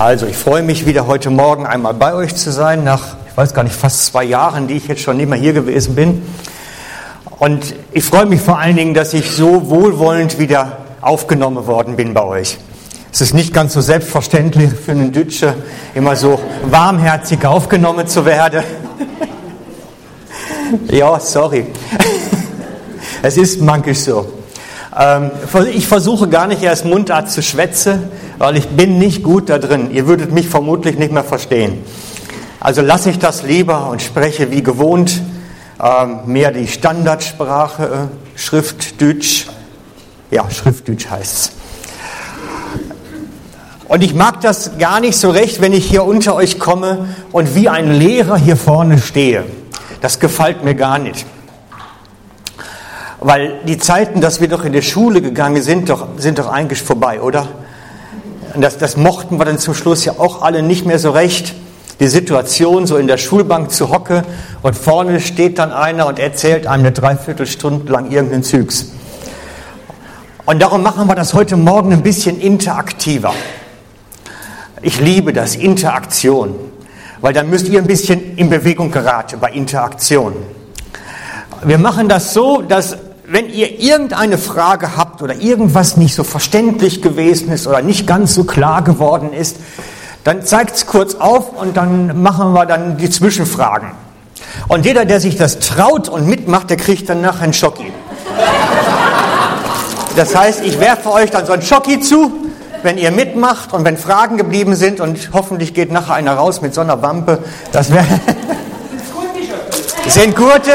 [0.00, 3.52] Also, ich freue mich wieder heute Morgen einmal bei euch zu sein, nach, ich weiß
[3.52, 6.22] gar nicht, fast zwei Jahren, die ich jetzt schon nicht mehr hier gewesen bin.
[7.40, 12.14] Und ich freue mich vor allen Dingen, dass ich so wohlwollend wieder aufgenommen worden bin
[12.14, 12.58] bei euch.
[13.12, 15.54] Es ist nicht ganz so selbstverständlich für einen Deutsche,
[15.96, 16.38] immer so
[16.70, 18.62] warmherzig aufgenommen zu werden.
[20.92, 21.66] ja, sorry.
[23.22, 24.37] es ist manchmal so.
[24.98, 25.30] Ähm,
[25.72, 29.90] ich versuche gar nicht erst Mundart zu schwätzen, weil ich bin nicht gut da drin.
[29.92, 31.84] Ihr würdet mich vermutlich nicht mehr verstehen.
[32.58, 35.22] Also lasse ich das lieber und spreche wie gewohnt
[35.80, 39.46] ähm, mehr die Standardsprache, äh, Schriftdeutsch.
[40.32, 41.52] Ja, Schriftdeutsch heißt es.
[43.86, 47.54] Und ich mag das gar nicht so recht, wenn ich hier unter euch komme und
[47.54, 49.44] wie ein Lehrer hier vorne stehe.
[50.00, 51.24] Das gefällt mir gar nicht.
[53.20, 56.82] Weil die Zeiten, dass wir doch in die Schule gegangen sind, doch, sind doch eigentlich
[56.82, 57.48] vorbei, oder?
[58.54, 61.54] Das, das mochten wir dann zum Schluss ja auch alle nicht mehr so recht.
[62.00, 64.22] Die Situation, so in der Schulbank zu hocke
[64.62, 68.92] und vorne steht dann einer und erzählt einem eine Dreiviertelstunde lang irgendeinen Zügs.
[70.46, 73.34] Und darum machen wir das heute Morgen ein bisschen interaktiver.
[74.80, 76.54] Ich liebe das, Interaktion,
[77.20, 80.34] weil dann müsst ihr ein bisschen in Bewegung geraten bei Interaktion.
[81.64, 82.96] Wir machen das so, dass
[83.30, 88.34] wenn ihr irgendeine Frage habt oder irgendwas nicht so verständlich gewesen ist oder nicht ganz
[88.34, 89.56] so klar geworden ist,
[90.24, 93.90] dann zeigt es kurz auf und dann machen wir dann die Zwischenfragen.
[94.66, 97.92] Und jeder, der sich das traut und mitmacht, der kriegt dann nachher einen Schocki.
[100.16, 102.32] Das heißt, ich werfe euch dann so einen Schocki zu,
[102.82, 106.72] wenn ihr mitmacht und wenn Fragen geblieben sind und hoffentlich geht nachher einer raus mit
[106.72, 107.40] so einer Wampe.
[107.72, 108.06] Das wäre.
[110.06, 110.72] sind gute.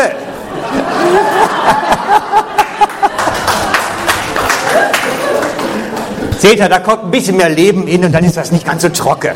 [6.44, 8.82] Seht ihr, da kommt ein bisschen mehr Leben in und dann ist das nicht ganz
[8.82, 9.32] so trocken.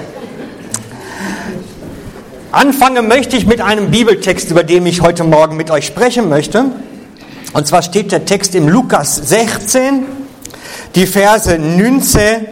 [2.52, 6.66] Anfangen möchte ich mit einem Bibeltext, über den ich heute Morgen mit euch sprechen möchte.
[7.54, 10.04] Und zwar steht der Text im Lukas 16,
[10.96, 12.46] die Verse 19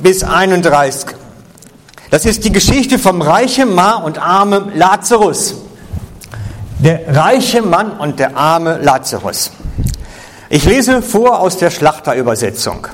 [0.00, 1.06] bis 31.
[2.10, 5.56] Das ist die Geschichte vom reichen Mann und armen Lazarus.
[6.78, 9.50] Der reiche Mann und der arme Lazarus.
[10.48, 12.86] Ich lese vor aus der Schlachterübersetzung.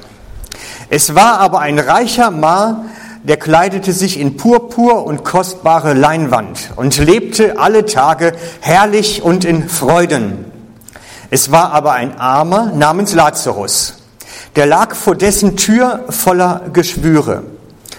[0.93, 2.91] Es war aber ein reicher Mann,
[3.23, 9.69] der kleidete sich in Purpur und kostbare Leinwand und lebte alle Tage herrlich und in
[9.69, 10.47] Freuden.
[11.31, 13.99] Es war aber ein Armer namens Lazarus,
[14.56, 17.45] der lag vor dessen Tür voller Geschwüre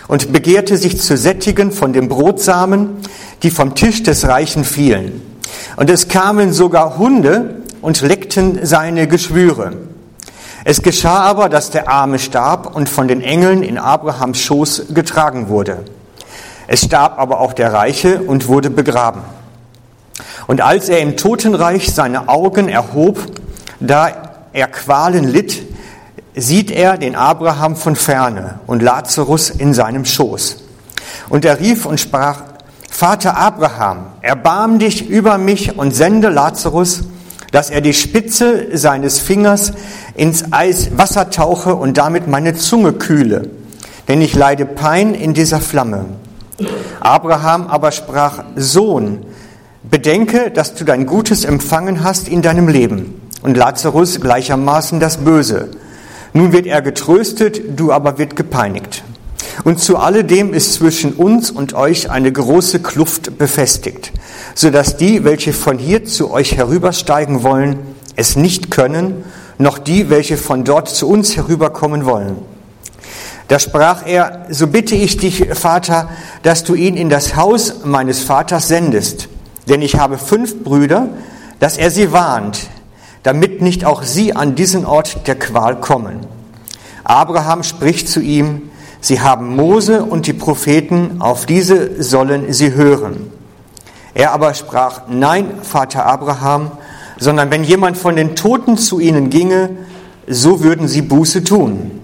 [0.09, 2.97] und begehrte sich zu sättigen von dem Brotsamen,
[3.41, 5.21] die vom Tisch des Reichen fielen.
[5.77, 9.90] Und es kamen sogar Hunde und leckten seine Geschwüre.
[10.63, 15.49] Es geschah aber, dass der Arme starb und von den Engeln in Abrahams Schoß getragen
[15.49, 15.83] wurde.
[16.67, 19.21] Es starb aber auch der Reiche und wurde begraben.
[20.47, 23.19] Und als er im Totenreich seine Augen erhob,
[23.79, 24.11] da
[24.53, 25.63] er Qualen litt,
[26.35, 30.57] sieht er den Abraham von ferne und Lazarus in seinem Schoß.
[31.29, 32.43] Und er rief und sprach,
[32.89, 37.03] Vater Abraham, erbarm dich über mich und sende Lazarus,
[37.51, 39.73] dass er die Spitze seines Fingers
[40.15, 43.49] ins Eis Wasser tauche und damit meine Zunge kühle,
[44.07, 46.05] denn ich leide Pein in dieser Flamme.
[46.99, 49.25] Abraham aber sprach, Sohn,
[49.83, 55.69] bedenke, dass du dein Gutes empfangen hast in deinem Leben und Lazarus gleichermaßen das Böse.
[56.33, 59.03] Nun wird er getröstet, du aber wird gepeinigt.
[59.63, 64.11] Und zu alledem ist zwischen uns und euch eine große Kluft befestigt,
[64.55, 67.79] so dass die, welche von hier zu euch herübersteigen wollen,
[68.15, 69.23] es nicht können,
[69.57, 72.37] noch die, welche von dort zu uns herüberkommen wollen.
[73.47, 76.09] Da sprach er, so bitte ich dich, Vater,
[76.43, 79.27] dass du ihn in das Haus meines Vaters sendest,
[79.67, 81.09] denn ich habe fünf Brüder,
[81.59, 82.69] dass er sie warnt,
[83.23, 86.21] damit nicht auch sie an diesen Ort der Qual kommen.
[87.03, 88.71] Abraham spricht zu ihm,
[89.03, 93.31] Sie haben Mose und die Propheten, auf diese sollen sie hören.
[94.13, 96.71] Er aber sprach, nein, Vater Abraham,
[97.17, 99.69] sondern wenn jemand von den Toten zu ihnen ginge,
[100.27, 102.01] so würden sie Buße tun.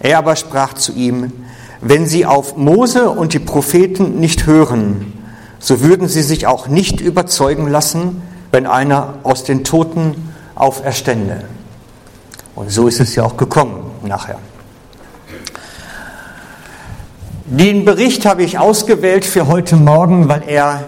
[0.00, 1.32] Er aber sprach zu ihm,
[1.80, 5.12] wenn sie auf Mose und die Propheten nicht hören,
[5.58, 11.44] so würden sie sich auch nicht überzeugen lassen, wenn einer aus den Toten auferstände.
[12.54, 14.38] Und so ist es ja auch gekommen nachher.
[17.44, 20.84] Den Bericht habe ich ausgewählt für heute Morgen, weil er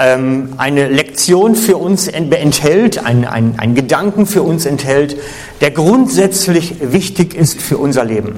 [0.00, 5.16] eine Lektion für uns enthält, einen ein Gedanken für uns enthält,
[5.60, 8.36] der grundsätzlich wichtig ist für unser Leben.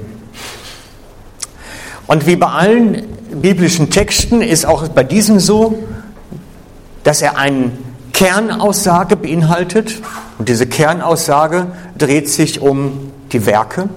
[2.05, 3.03] Und wie bei allen
[3.41, 5.79] biblischen Texten ist auch bei diesem so,
[7.03, 7.71] dass er eine
[8.11, 10.01] Kernaussage beinhaltet.
[10.37, 11.67] Und diese Kernaussage
[11.97, 13.87] dreht sich um die Werke.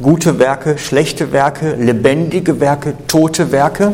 [0.00, 3.92] Gute Werke, schlechte Werke, lebendige Werke, tote Werke.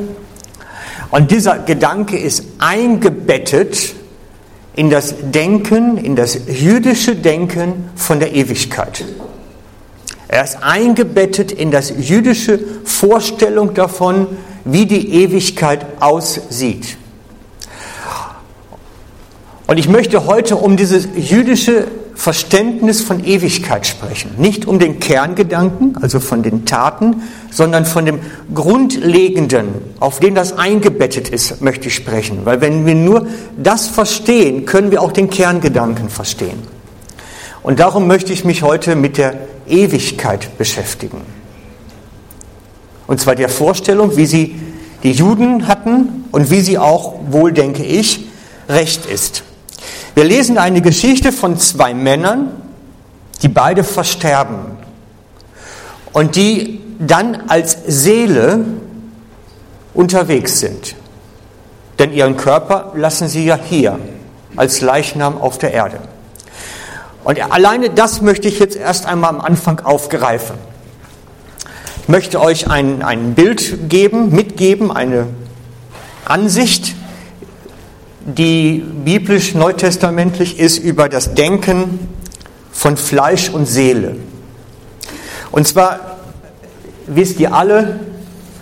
[1.11, 3.95] Und dieser Gedanke ist eingebettet
[4.77, 9.05] in das Denken, in das jüdische Denken von der Ewigkeit.
[10.29, 14.29] Er ist eingebettet in das jüdische Vorstellung davon,
[14.65, 16.97] wie die Ewigkeit aussieht.
[19.67, 21.87] Und ich möchte heute um dieses jüdische
[22.21, 24.33] Verständnis von Ewigkeit sprechen.
[24.37, 28.19] Nicht um den Kerngedanken, also von den Taten, sondern von dem
[28.55, 29.69] Grundlegenden,
[30.01, 32.41] auf den das eingebettet ist, möchte ich sprechen.
[32.45, 33.27] Weil wenn wir nur
[33.57, 36.59] das verstehen, können wir auch den Kerngedanken verstehen.
[37.63, 41.23] Und darum möchte ich mich heute mit der Ewigkeit beschäftigen.
[43.07, 44.61] Und zwar der Vorstellung, wie sie
[45.05, 48.27] die Juden hatten und wie sie auch, wohl denke ich,
[48.69, 49.43] recht ist.
[50.15, 52.51] Wir lesen eine Geschichte von zwei Männern,
[53.43, 54.77] die beide versterben
[56.13, 58.65] und die dann als Seele
[59.95, 60.95] unterwegs sind.
[61.99, 63.99] Denn ihren Körper lassen sie ja hier
[64.57, 65.99] als Leichnam auf der Erde.
[67.25, 70.57] Und alleine das möchte ich jetzt erst einmal am Anfang aufgreifen.
[72.03, 75.27] Ich möchte euch ein, ein Bild geben, mitgeben, eine
[76.25, 76.95] Ansicht,
[78.25, 82.09] die biblisch neutestamentlich ist über das Denken
[82.73, 84.17] von Fleisch und Seele.
[85.51, 86.19] Und zwar
[87.07, 88.01] wisst ihr alle,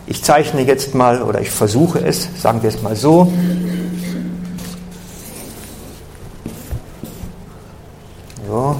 [0.07, 3.31] ich zeichne jetzt mal oder ich versuche es, sagen wir es mal so,
[8.49, 8.77] Ja.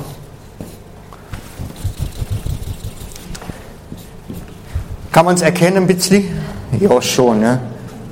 [5.13, 6.31] Kann man es erkennen, Bitzli?
[6.81, 7.61] Ja, schon, ne?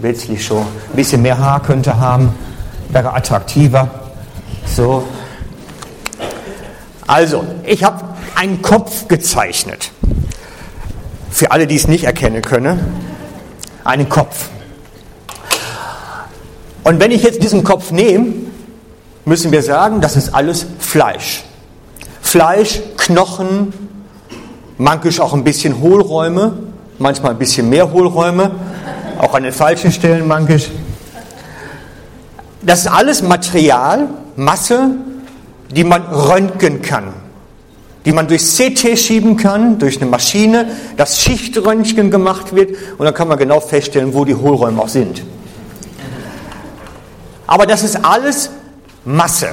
[0.03, 0.59] Bitzli schon.
[0.59, 2.35] Ein bisschen mehr Haar könnte haben,
[2.97, 3.91] wäre attraktiver.
[4.65, 5.07] So.
[7.07, 8.03] Also, ich habe
[8.35, 9.91] einen Kopf gezeichnet.
[11.31, 12.81] Für alle, die es nicht erkennen können.
[13.85, 14.49] Einen Kopf.
[16.85, 18.33] Und wenn ich jetzt diesen Kopf nehme,
[19.27, 21.45] müssen wir sagen, das ist alles Fleisch.
[22.23, 23.75] Fleisch, Knochen,
[24.79, 26.57] manchmal auch ein bisschen Hohlräume,
[26.99, 28.53] manchmal ein bisschen mehr Hohlräume,
[29.19, 30.86] auch an den falschen Stellen manchmal.
[32.67, 34.91] Das ist alles Material, Masse,
[35.71, 37.13] die man röntgen kann,
[38.05, 40.67] die man durch CT schieben kann, durch eine Maschine,
[40.97, 45.23] das Schichtröntgen gemacht wird und dann kann man genau feststellen, wo die Hohlräume auch sind.
[47.47, 48.51] Aber das ist alles
[49.05, 49.51] Masse,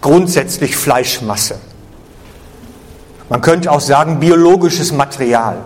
[0.00, 1.56] grundsätzlich Fleischmasse.
[3.28, 5.56] Man könnte auch sagen biologisches Material,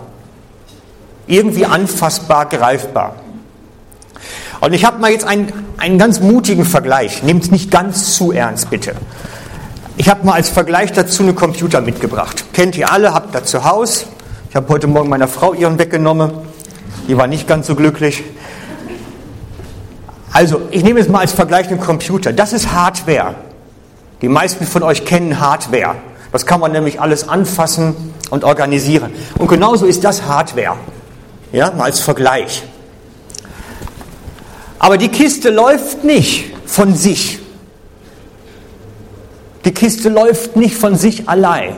[1.26, 3.16] irgendwie anfassbar, greifbar.
[4.60, 7.22] Und ich habe mal jetzt einen, einen ganz mutigen Vergleich.
[7.22, 8.94] Nehmt es nicht ganz zu ernst, bitte.
[9.96, 12.44] Ich habe mal als Vergleich dazu einen Computer mitgebracht.
[12.52, 14.06] Kennt ihr alle, habt da zu Hause.
[14.50, 16.30] Ich habe heute Morgen meiner Frau ihren weggenommen.
[17.08, 18.22] Die war nicht ganz so glücklich.
[20.32, 22.32] Also, ich nehme es mal als Vergleich einen Computer.
[22.32, 23.34] Das ist Hardware.
[24.22, 25.96] Die meisten von euch kennen Hardware.
[26.32, 29.12] Das kann man nämlich alles anfassen und organisieren.
[29.38, 30.76] Und genauso ist das Hardware.
[31.52, 32.62] Ja, mal als Vergleich.
[34.78, 37.40] Aber die Kiste läuft nicht von sich.
[39.64, 41.74] Die Kiste läuft nicht von sich allein,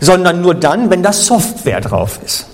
[0.00, 2.46] sondern nur dann, wenn da Software drauf ist.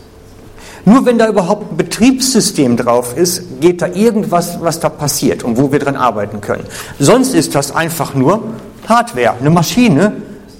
[0.86, 5.58] Nur wenn da überhaupt ein Betriebssystem drauf ist, geht da irgendwas, was da passiert und
[5.58, 6.64] wo wir dran arbeiten können.
[6.98, 8.42] Sonst ist das einfach nur
[8.88, 10.12] Hardware, eine Maschine,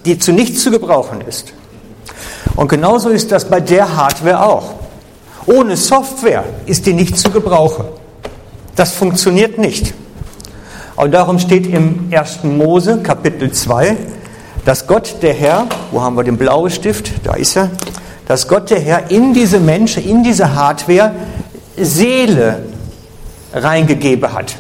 [0.05, 1.53] die zu nichts zu gebrauchen ist.
[2.55, 4.75] Und genauso ist das bei der Hardware auch.
[5.47, 7.87] Ohne Software ist die nicht zu gebrauchen.
[8.81, 9.93] Das funktioniert nicht.
[10.97, 12.45] Und darum steht im 1.
[12.45, 13.95] Mose Kapitel 2,
[14.65, 17.13] dass Gott der Herr, wo haben wir den blauen Stift?
[17.23, 17.69] Da ist er
[18.27, 21.13] dass Gott der Herr in diese Menschen, in diese Hardware
[21.77, 22.63] Seele
[23.53, 24.57] reingegeben hat.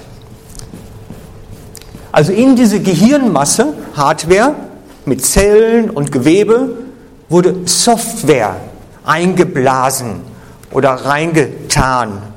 [2.12, 4.54] Also in diese Gehirnmasse, Hardware
[5.06, 6.74] mit Zellen und Gewebe,
[7.30, 8.56] wurde Software
[9.02, 10.20] eingeblasen
[10.72, 12.29] oder reingetan.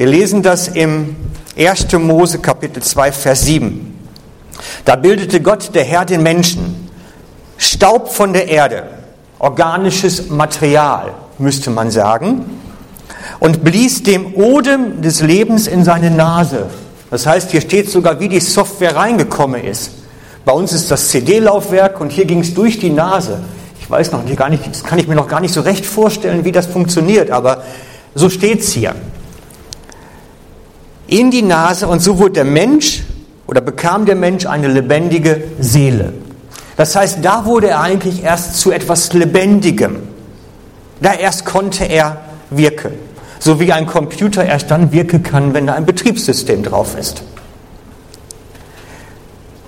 [0.00, 1.14] Wir lesen das im
[1.58, 1.92] 1.
[1.98, 3.98] Mose Kapitel 2, Vers 7.
[4.86, 6.88] Da bildete Gott, der Herr, den Menschen,
[7.58, 8.84] Staub von der Erde
[9.38, 12.46] organisches Material, müsste man sagen,
[13.40, 16.68] und blies dem Odem des Lebens in seine Nase.
[17.10, 19.90] Das heißt, hier steht sogar, wie die Software reingekommen ist.
[20.46, 23.40] Bei uns ist das CD-Laufwerk und hier ging es durch die Nase.
[23.78, 26.46] Ich weiß noch gar nicht, das kann ich mir noch gar nicht so recht vorstellen,
[26.46, 27.64] wie das funktioniert, aber
[28.14, 28.94] so steht es hier.
[31.10, 33.02] In die Nase und so wurde der Mensch
[33.48, 36.12] oder bekam der Mensch eine lebendige Seele.
[36.76, 39.96] Das heißt, da wurde er eigentlich erst zu etwas Lebendigem.
[41.00, 42.18] Da erst konnte er
[42.50, 42.92] wirken.
[43.40, 47.22] So wie ein Computer erst dann wirken kann, wenn da ein Betriebssystem drauf ist.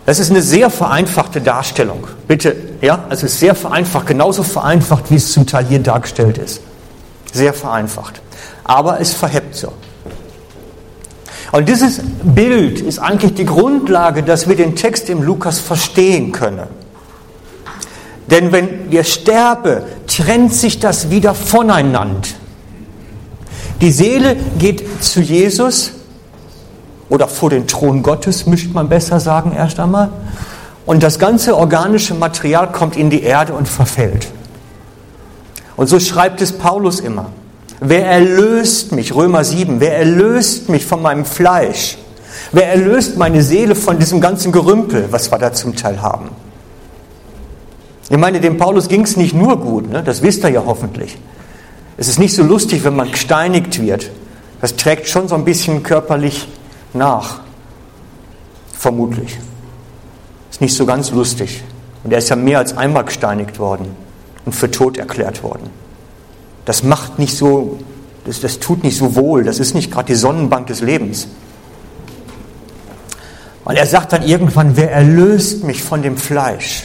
[0.07, 2.07] Das ist eine sehr vereinfachte Darstellung.
[2.29, 6.61] Bitte, ja, es ist sehr vereinfacht, genauso vereinfacht, wie es zum Teil hier dargestellt ist.
[7.33, 8.23] Sehr vereinfacht.
[8.63, 9.73] Aber es verhebt so.
[11.53, 16.67] Und dieses Bild ist eigentlich die Grundlage, dass wir den Text im Lukas verstehen können.
[18.27, 22.29] Denn wenn wir sterben, trennt sich das wieder voneinander.
[23.83, 25.93] Die Seele geht zu Jesus
[27.11, 30.09] oder vor den Thron Gottes, müsste man besser sagen erst einmal.
[30.87, 34.29] Und das ganze organische Material kommt in die Erde und verfällt.
[35.77, 37.27] Und so schreibt es Paulus immer.
[37.85, 41.99] Wer erlöst mich, Römer 7, wer erlöst mich von meinem Fleisch?
[42.53, 46.29] Wer erlöst meine Seele von diesem ganzen Gerümpel, was wir da zum Teil haben?
[48.09, 50.01] Ich meine, dem Paulus ging es nicht nur gut, ne?
[50.05, 51.19] das wisst ihr ja hoffentlich.
[51.97, 54.13] Es ist nicht so lustig, wenn man gesteinigt wird.
[54.61, 56.47] Das trägt schon so ein bisschen körperlich
[56.93, 57.41] nach.
[58.75, 59.39] Vermutlich.
[60.53, 61.65] Ist nicht so ganz lustig.
[62.05, 63.97] Und er ist ja mehr als einmal gesteinigt worden
[64.45, 65.82] und für tot erklärt worden.
[66.65, 67.79] Das macht nicht so,
[68.25, 69.45] das, das tut nicht so wohl.
[69.45, 71.29] Das ist nicht gerade die Sonnenbank des Lebens.
[73.65, 76.85] Weil er sagt dann irgendwann, wer erlöst mich von dem Fleisch?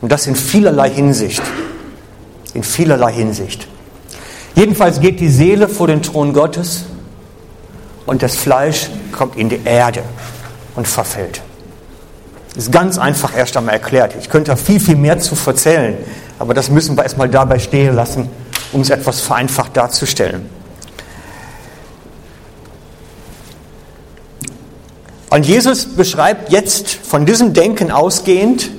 [0.00, 1.42] Und das in vielerlei Hinsicht.
[2.54, 3.66] In vielerlei Hinsicht.
[4.54, 6.84] Jedenfalls geht die Seele vor den Thron Gottes
[8.06, 10.02] und das Fleisch kommt in die Erde
[10.74, 11.42] und verfällt.
[12.54, 14.16] Das ist ganz einfach erst einmal erklärt.
[14.18, 15.96] Ich könnte da viel, viel mehr zu erzählen,
[16.38, 18.28] aber das müssen wir erstmal dabei stehen lassen,
[18.72, 20.48] um es etwas vereinfacht darzustellen.
[25.30, 28.70] Und Jesus beschreibt jetzt von diesem Denken ausgehend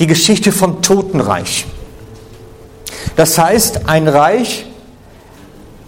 [0.00, 1.66] die Geschichte vom Totenreich.
[3.16, 4.66] Das heißt, ein Reich,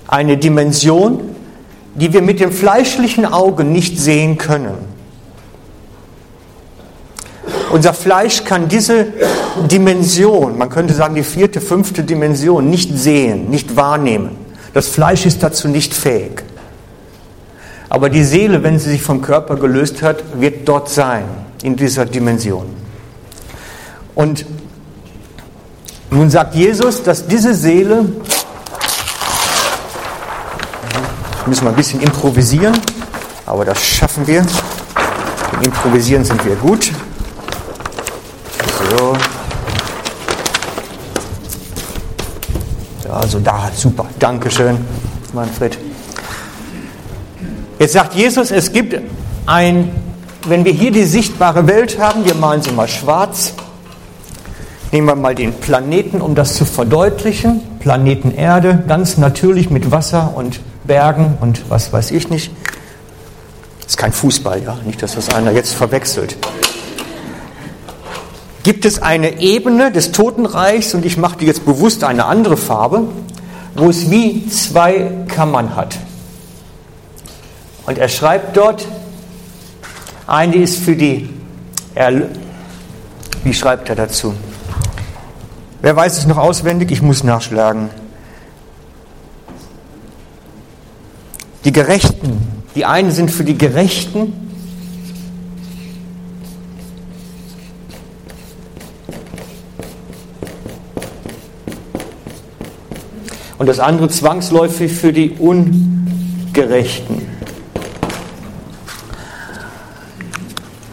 [0.06, 1.34] eine Dimension,
[1.96, 4.95] die wir mit dem fleischlichen Auge nicht sehen können.
[7.70, 9.06] Unser Fleisch kann diese
[9.70, 14.36] Dimension, man könnte sagen die vierte, fünfte Dimension, nicht sehen, nicht wahrnehmen.
[14.72, 16.44] Das Fleisch ist dazu nicht fähig.
[17.88, 21.24] Aber die Seele, wenn sie sich vom Körper gelöst hat, wird dort sein,
[21.62, 22.66] in dieser Dimension.
[24.14, 24.44] Und
[26.10, 28.04] nun sagt Jesus, dass diese Seele,
[31.46, 32.76] müssen wir ein bisschen improvisieren,
[33.44, 34.44] aber das schaffen wir.
[35.52, 36.90] Im Improvisieren sind wir gut.
[38.90, 39.16] So.
[43.10, 44.06] Also da, super.
[44.18, 44.78] Dankeschön,
[45.32, 45.78] Manfred.
[47.78, 49.00] Jetzt sagt Jesus, es gibt
[49.46, 49.90] ein,
[50.46, 53.54] wenn wir hier die sichtbare Welt haben, wir malen sie mal schwarz,
[54.92, 57.60] Nehmen wir mal den Planeten, um das zu verdeutlichen.
[57.80, 62.52] Planeten Erde, ganz natürlich mit Wasser und Bergen und was weiß ich nicht.
[63.80, 66.36] Das ist kein Fußball, ja, nicht, dass das einer jetzt verwechselt.
[68.66, 73.04] Gibt es eine Ebene des Totenreichs, und ich mache die jetzt bewusst eine andere Farbe,
[73.76, 75.96] wo es wie zwei Kammern hat.
[77.86, 78.84] Und er schreibt dort,
[80.26, 81.30] eine ist für die
[81.94, 82.30] Erlösung.
[83.44, 84.34] Wie schreibt er dazu?
[85.80, 86.90] Wer weiß es noch auswendig?
[86.90, 87.90] Ich muss nachschlagen.
[91.64, 92.64] Die Gerechten.
[92.74, 94.45] Die einen sind für die Gerechten.
[103.58, 107.22] Und das andere zwangsläufig für die Ungerechten.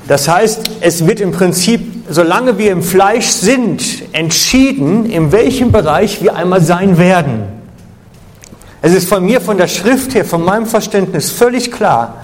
[0.08, 3.82] Das heißt, es wird im Prinzip solange wir im Fleisch sind,
[4.13, 7.46] entschieden, in welchem Bereich wir einmal sein werden.
[8.82, 12.22] Es ist von mir, von der Schrift her, von meinem Verständnis völlig klar,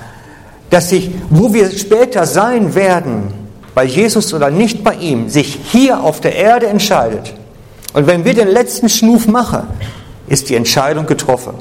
[0.70, 3.34] dass sich, wo wir später sein werden,
[3.74, 7.34] bei Jesus oder nicht bei ihm, sich hier auf der Erde entscheidet.
[7.94, 9.68] Und wenn wir den letzten Schnuf machen,
[10.30, 11.56] ist die Entscheidung getroffen.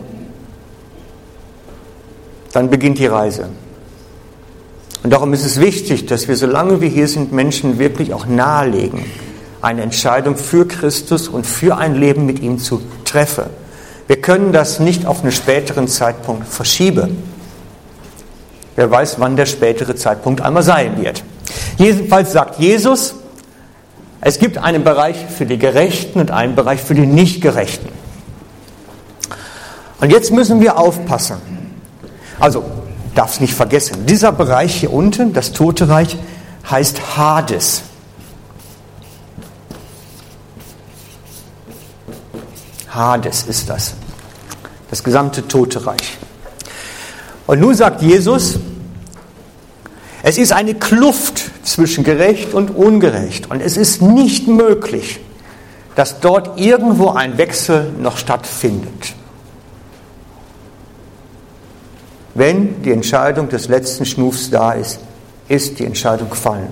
[2.53, 3.49] Dann beginnt die Reise.
[5.03, 9.05] Und darum ist es wichtig, dass wir, solange wir hier sind, Menschen wirklich auch nahelegen,
[9.63, 13.45] eine Entscheidung für Christus und für ein Leben mit ihm zu treffen.
[14.07, 17.23] Wir können das nicht auf einen späteren Zeitpunkt verschieben.
[18.77, 21.25] Wer weiß, wann der spätere Zeitpunkt einmal sein wird.
[21.79, 23.15] Jedenfalls sagt Jesus,
[24.21, 27.98] Es gibt einen Bereich für die Gerechten und einen Bereich für die Nichtgerechten.
[30.01, 31.37] Und jetzt müssen wir aufpassen.
[32.39, 32.65] Also,
[33.15, 36.17] darf es nicht vergessen, dieser Bereich hier unten, das Tote Reich,
[36.71, 37.83] heißt Hades.
[42.91, 43.95] Hades ist das.
[44.91, 46.19] Das gesamte Tote Reich.
[47.47, 48.59] Und nun sagt Jesus,
[50.23, 53.51] es ist eine Kluft zwischen gerecht und ungerecht.
[53.51, 55.21] Und es ist nicht möglich,
[55.95, 59.15] dass dort irgendwo ein Wechsel noch stattfindet.
[62.39, 65.01] Wenn die Entscheidung des letzten Schnufs da ist,
[65.49, 66.69] ist die Entscheidung gefallen.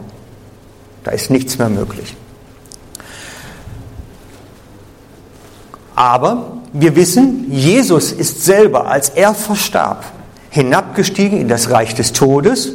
[1.03, 2.15] Da ist nichts mehr möglich.
[5.97, 10.05] Aber wir wissen, Jesus ist selber, als er verstarb,
[10.51, 12.69] hinabgestiegen in das Reich des Todes.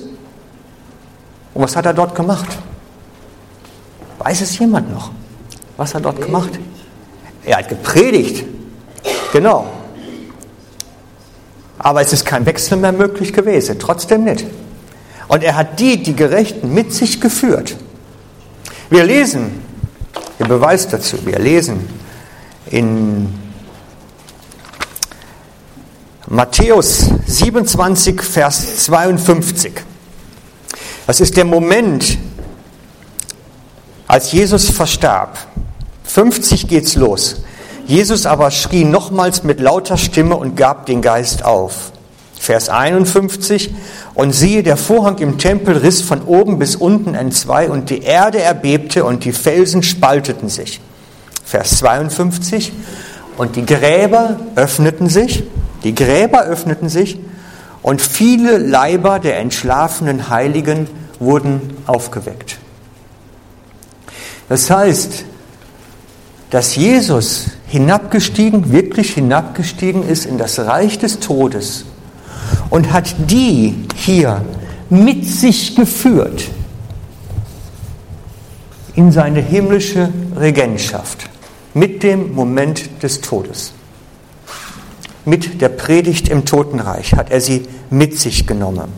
[1.53, 2.57] Und was hat er dort gemacht?
[4.19, 5.11] Weiß es jemand noch?
[5.77, 6.59] Was hat er dort gemacht?
[7.45, 8.43] Er hat gepredigt.
[9.31, 9.80] Genau.
[11.83, 13.79] Aber es ist kein Wechsel mehr möglich gewesen.
[13.79, 14.45] Trotzdem nicht.
[15.27, 17.75] Und er hat die, die Gerechten, mit sich geführt.
[18.89, 19.61] Wir lesen,
[20.37, 21.87] der Beweis dazu, wir lesen
[22.69, 23.33] in
[26.27, 29.73] Matthäus 27, Vers 52.
[31.07, 32.17] Das ist der Moment,
[34.07, 35.37] als Jesus verstarb.
[36.03, 37.43] 50 geht's los.
[37.91, 41.91] Jesus aber schrie nochmals mit lauter Stimme und gab den Geist auf.
[42.39, 43.73] Vers 51.
[44.13, 48.41] Und siehe, der Vorhang im Tempel riss von oben bis unten entzwei und die Erde
[48.41, 50.79] erbebte und die Felsen spalteten sich.
[51.43, 52.71] Vers 52.
[53.35, 55.43] Und die Gräber öffneten sich,
[55.83, 57.19] die Gräber öffneten sich
[57.81, 60.87] und viele Leiber der entschlafenen Heiligen
[61.19, 62.57] wurden aufgeweckt.
[64.47, 65.25] Das heißt,
[66.51, 71.85] dass Jesus hinabgestiegen, wirklich hinabgestiegen ist in das Reich des Todes
[72.69, 74.43] und hat die hier
[74.89, 76.49] mit sich geführt
[78.93, 81.29] in seine himmlische Regentschaft
[81.73, 83.71] mit dem Moment des Todes.
[85.23, 88.89] Mit der Predigt im Totenreich hat er sie mit sich genommen.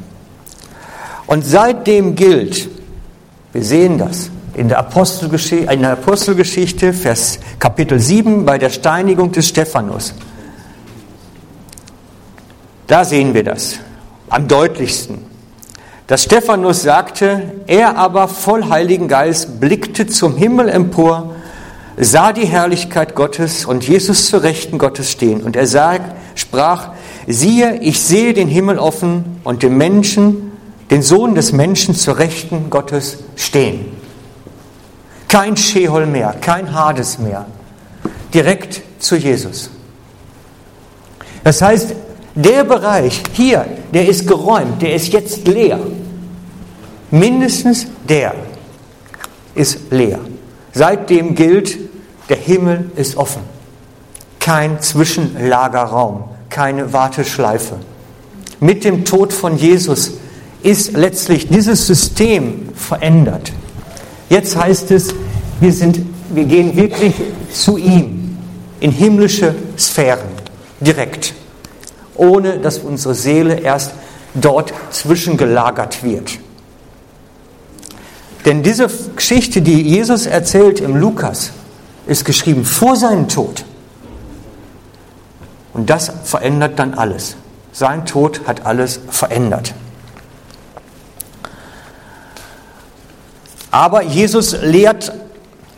[1.27, 2.69] Und seitdem gilt,
[3.51, 9.31] wir sehen das in der, Apostelgeschichte, in der Apostelgeschichte, Vers Kapitel 7, bei der Steinigung
[9.31, 10.13] des Stephanus.
[12.87, 13.79] Da sehen wir das
[14.29, 15.19] am deutlichsten.
[16.07, 21.33] Dass Stephanus sagte, er aber voll Heiligen Geist blickte zum Himmel empor,
[21.97, 25.41] sah die Herrlichkeit Gottes und Jesus zur Rechten Gottes stehen.
[25.41, 26.01] Und er sag,
[26.35, 26.89] sprach,
[27.27, 30.51] siehe, ich sehe den Himmel offen und den Menschen,
[30.91, 34.02] den Sohn des Menschen zur Rechten Gottes stehen.
[35.33, 37.47] Kein Schehol mehr, kein Hades mehr.
[38.35, 39.71] Direkt zu Jesus.
[41.43, 41.95] Das heißt,
[42.35, 45.79] der Bereich hier, der ist geräumt, der ist jetzt leer.
[47.09, 48.35] Mindestens der
[49.55, 50.19] ist leer.
[50.71, 51.79] Seitdem gilt,
[52.29, 53.41] der Himmel ist offen.
[54.39, 57.77] Kein Zwischenlagerraum, keine Warteschleife.
[58.59, 60.11] Mit dem Tod von Jesus
[60.61, 63.51] ist letztlich dieses System verändert.
[64.29, 65.13] Jetzt heißt es,
[65.63, 67.15] wir, sind, wir gehen wirklich
[67.53, 68.37] zu ihm
[68.81, 70.27] in himmlische Sphären,
[70.81, 71.33] direkt
[72.15, 73.93] ohne dass unsere Seele erst
[74.35, 76.37] dort zwischengelagert wird.
[78.45, 81.51] Denn diese Geschichte, die Jesus erzählt im Lukas,
[82.07, 83.63] ist geschrieben vor seinem Tod.
[85.73, 87.37] Und das verändert dann alles.
[87.71, 89.73] Sein Tod hat alles verändert.
[93.71, 95.13] Aber Jesus lehrt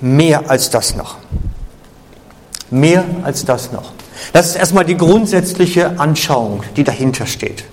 [0.01, 1.17] mehr als das noch.
[2.69, 3.91] Mehr als das noch.
[4.34, 7.65] Das ist erstmal die grundsätzliche Anschauung, die dahinter steht.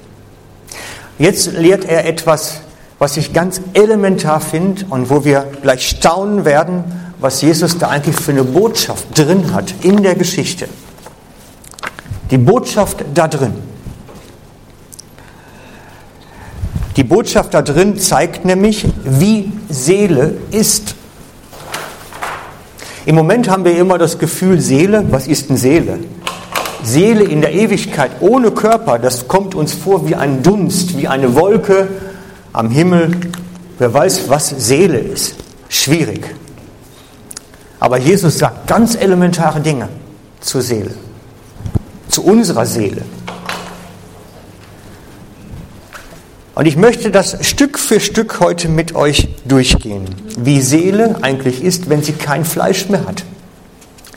[1.18, 2.60] Jetzt lehrt er etwas,
[2.98, 6.84] was ich ganz elementar finde und wo wir gleich staunen werden,
[7.20, 10.68] was Jesus da eigentlich für eine Botschaft drin hat in der Geschichte.
[12.30, 13.54] Die Botschaft da drin.
[16.96, 20.94] Die Botschaft da drin zeigt nämlich, wie Seele ist.
[23.04, 25.98] Im Moment haben wir immer das Gefühl, Seele, was ist denn Seele?
[26.84, 31.34] Seele in der Ewigkeit ohne Körper, das kommt uns vor wie ein Dunst, wie eine
[31.34, 31.88] Wolke
[32.52, 33.10] am Himmel.
[33.78, 35.34] Wer weiß, was Seele ist.
[35.68, 36.34] Schwierig.
[37.80, 39.88] Aber Jesus sagt ganz elementare Dinge
[40.40, 40.92] zur Seele,
[42.08, 43.02] zu unserer Seele.
[46.54, 50.04] Und ich möchte das Stück für Stück heute mit euch durchgehen,
[50.36, 53.24] wie Seele eigentlich ist, wenn sie kein Fleisch mehr hat.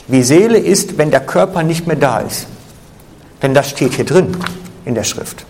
[0.08, 2.48] Wie Seele ist, wenn der Körper nicht mehr da ist.
[3.41, 4.36] Denn das steht hier drin
[4.84, 5.45] in der Schrift.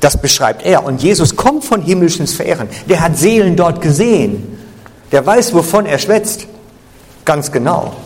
[0.00, 0.84] Das beschreibt er.
[0.84, 2.68] Und Jesus kommt von himmlischen Sphären.
[2.88, 4.58] Der hat Seelen dort gesehen.
[5.12, 6.46] Der weiß, wovon er schwätzt.
[7.24, 7.96] Ganz genau.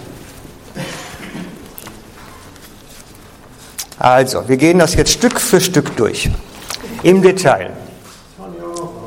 [3.98, 6.30] Also, wir gehen das jetzt Stück für Stück durch.
[7.02, 7.70] Im Detail.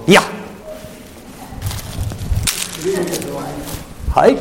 [0.07, 0.21] Ja.
[4.15, 4.35] Hi.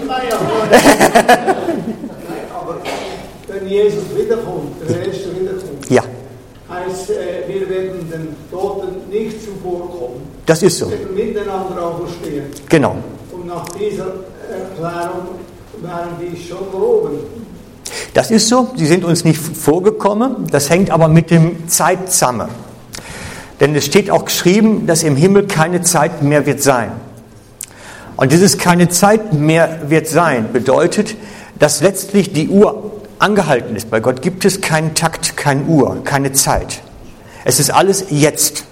[2.55, 2.77] Aber
[3.49, 6.03] wenn Jesus wiederkommt, der Erste wiederkommt, Ja,
[6.69, 7.15] heißt, äh,
[7.49, 10.91] wir werden den Toten nicht zuvorkommen, das ist so.
[10.91, 12.47] wir werden miteinander auferstehen.
[12.69, 12.97] Genau.
[13.33, 14.07] Und nach dieser
[14.51, 15.29] Erklärung
[15.83, 17.19] werden die schon loben.
[18.15, 18.69] Das ist so.
[18.77, 20.47] Sie sind uns nicht vorgekommen.
[20.51, 22.49] Das hängt aber mit dem Zeit zusammen.
[23.61, 26.92] Denn es steht auch geschrieben, dass im Himmel keine Zeit mehr wird sein.
[28.16, 31.14] Und dieses keine Zeit mehr wird sein bedeutet,
[31.59, 33.90] dass letztlich die Uhr angehalten ist.
[33.90, 36.81] Bei Gott gibt es keinen Takt, keine Uhr, keine Zeit.
[37.44, 38.64] Es ist alles jetzt.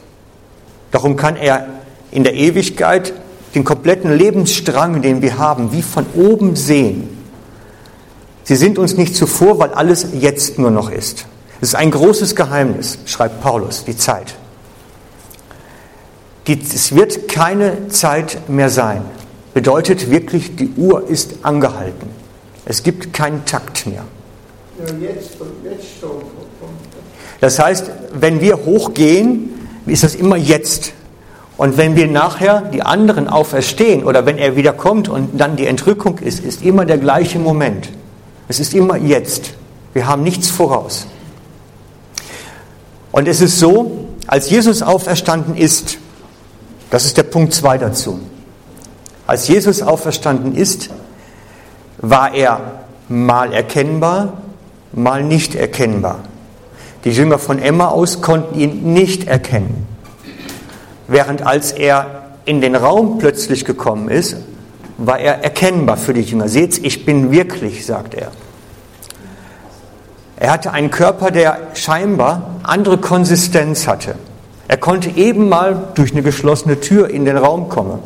[0.90, 1.66] Darum kann er
[2.10, 3.12] in der Ewigkeit
[3.54, 7.08] den kompletten Lebensstrang, den wir haben, wie von oben sehen.
[8.44, 11.26] Sie sind uns nicht zuvor, weil alles jetzt nur noch ist.
[11.60, 14.34] Es ist ein großes Geheimnis, schreibt Paulus, die Zeit.
[16.48, 19.02] Es wird keine Zeit mehr sein.
[19.52, 22.08] Bedeutet wirklich, die Uhr ist angehalten.
[22.64, 24.04] Es gibt keinen Takt mehr.
[27.40, 29.50] Das heißt, wenn wir hochgehen,
[29.86, 30.92] ist das immer jetzt.
[31.56, 36.18] Und wenn wir nachher die anderen auferstehen oder wenn er wiederkommt und dann die Entrückung
[36.18, 37.90] ist, ist immer der gleiche Moment.
[38.48, 39.54] Es ist immer jetzt.
[39.92, 41.06] Wir haben nichts voraus.
[43.10, 45.98] Und es ist so, als Jesus auferstanden ist,
[46.90, 48.20] das ist der Punkt 2 dazu.
[49.26, 50.90] Als Jesus auferstanden ist,
[51.98, 52.60] war er
[53.08, 54.34] mal erkennbar,
[54.92, 56.20] mal nicht erkennbar.
[57.04, 59.86] Die Jünger von Emmaus konnten ihn nicht erkennen.
[61.06, 64.36] Während als er in den Raum plötzlich gekommen ist,
[64.96, 66.48] war er erkennbar für die Jünger.
[66.48, 68.32] Seht, ich bin wirklich, sagt er.
[70.36, 74.14] Er hatte einen Körper, der scheinbar andere Konsistenz hatte.
[74.68, 78.00] Er konnte eben mal durch eine geschlossene Tür in den Raum kommen.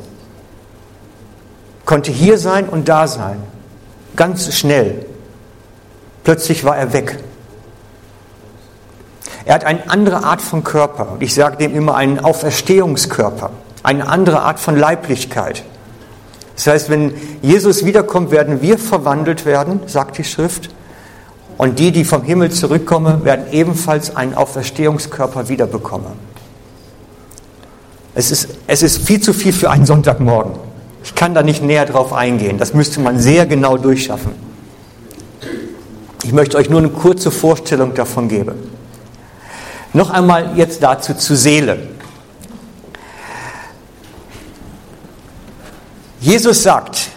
[1.84, 3.42] Konnte hier sein und da sein.
[4.14, 5.04] Ganz schnell.
[6.22, 7.18] Plötzlich war er weg.
[9.44, 11.12] Er hat eine andere Art von Körper.
[11.12, 13.50] Und ich sage dem immer einen Auferstehungskörper.
[13.82, 15.64] Eine andere Art von Leiblichkeit.
[16.54, 20.70] Das heißt, wenn Jesus wiederkommt, werden wir verwandelt werden, sagt die Schrift.
[21.58, 26.21] Und die, die vom Himmel zurückkommen, werden ebenfalls einen Auferstehungskörper wiederbekommen.
[28.14, 30.52] Es ist, es ist viel zu viel für einen Sonntagmorgen.
[31.04, 32.58] Ich kann da nicht näher drauf eingehen.
[32.58, 34.32] Das müsste man sehr genau durchschaffen.
[36.24, 38.54] Ich möchte euch nur eine kurze Vorstellung davon geben.
[39.92, 41.88] Noch einmal jetzt dazu zu Seele.
[46.20, 47.08] Jesus sagt,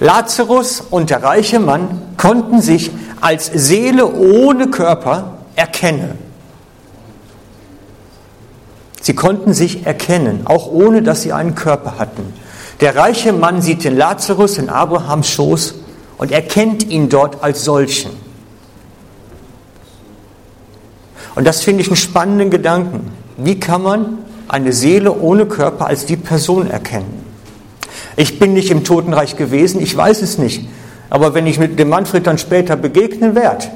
[0.00, 6.27] Lazarus und der reiche Mann konnten sich als Seele ohne Körper erkennen.
[9.00, 12.32] Sie konnten sich erkennen, auch ohne dass sie einen Körper hatten.
[12.80, 15.74] Der reiche Mann sieht den Lazarus in Abrahams Schoß
[16.18, 18.10] und erkennt ihn dort als solchen.
[21.34, 23.12] Und das finde ich einen spannenden Gedanken.
[23.36, 27.24] Wie kann man eine Seele ohne Körper als die Person erkennen?
[28.16, 30.68] Ich bin nicht im Totenreich gewesen, ich weiß es nicht.
[31.10, 33.66] Aber wenn ich mit dem Manfred dann später begegnen werde,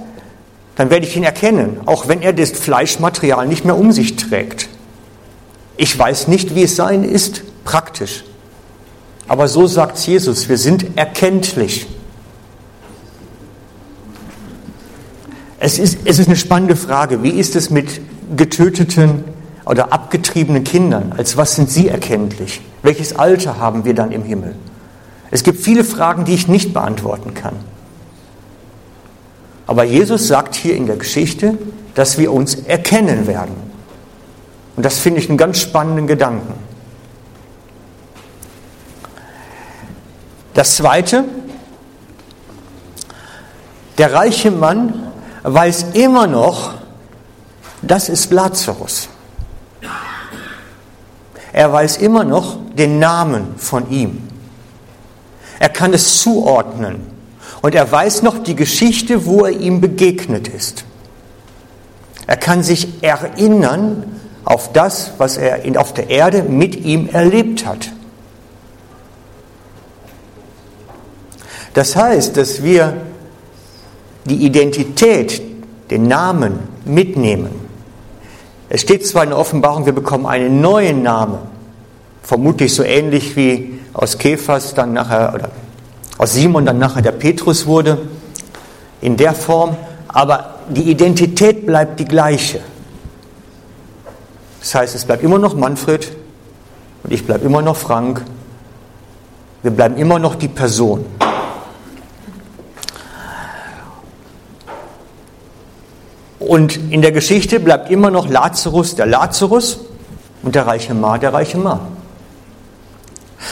[0.74, 4.68] dann werde ich ihn erkennen, auch wenn er das Fleischmaterial nicht mehr um sich trägt.
[5.76, 8.24] Ich weiß nicht, wie es sein ist, praktisch.
[9.28, 11.86] Aber so sagt Jesus, wir sind erkenntlich.
[15.58, 17.22] Es ist, es ist eine spannende Frage.
[17.22, 18.00] Wie ist es mit
[18.36, 19.24] getöteten
[19.64, 21.14] oder abgetriebenen Kindern?
[21.16, 22.60] Als was sind sie erkenntlich?
[22.82, 24.56] Welches Alter haben wir dann im Himmel?
[25.30, 27.54] Es gibt viele Fragen, die ich nicht beantworten kann.
[29.66, 31.56] Aber Jesus sagt hier in der Geschichte,
[31.94, 33.71] dass wir uns erkennen werden.
[34.76, 36.54] Und das finde ich einen ganz spannenden Gedanken.
[40.54, 41.24] Das Zweite,
[43.98, 46.74] der reiche Mann weiß immer noch,
[47.82, 49.08] das ist Lazarus.
[51.52, 54.28] Er weiß immer noch den Namen von ihm.
[55.58, 57.06] Er kann es zuordnen.
[57.60, 60.84] Und er weiß noch die Geschichte, wo er ihm begegnet ist.
[62.26, 67.66] Er kann sich erinnern, auf das, was er in, auf der Erde mit ihm erlebt
[67.66, 67.90] hat.
[71.74, 72.94] Das heißt, dass wir
[74.26, 75.42] die Identität,
[75.90, 77.50] den Namen mitnehmen.
[78.68, 81.38] Es steht zwar in der Offenbarung, wir bekommen einen neuen Namen,
[82.22, 85.50] vermutlich so ähnlich wie aus Kephas dann nachher, oder
[86.18, 87.98] aus Simon dann nachher der Petrus wurde,
[89.00, 89.76] in der Form,
[90.08, 92.60] aber die Identität bleibt die gleiche.
[94.62, 96.12] Das heißt, es bleibt immer noch Manfred
[97.02, 98.24] und ich bleibe immer noch Frank.
[99.62, 101.04] Wir bleiben immer noch die Person.
[106.38, 109.80] Und in der Geschichte bleibt immer noch Lazarus der Lazarus
[110.44, 111.80] und der reiche Ma der reiche Ma.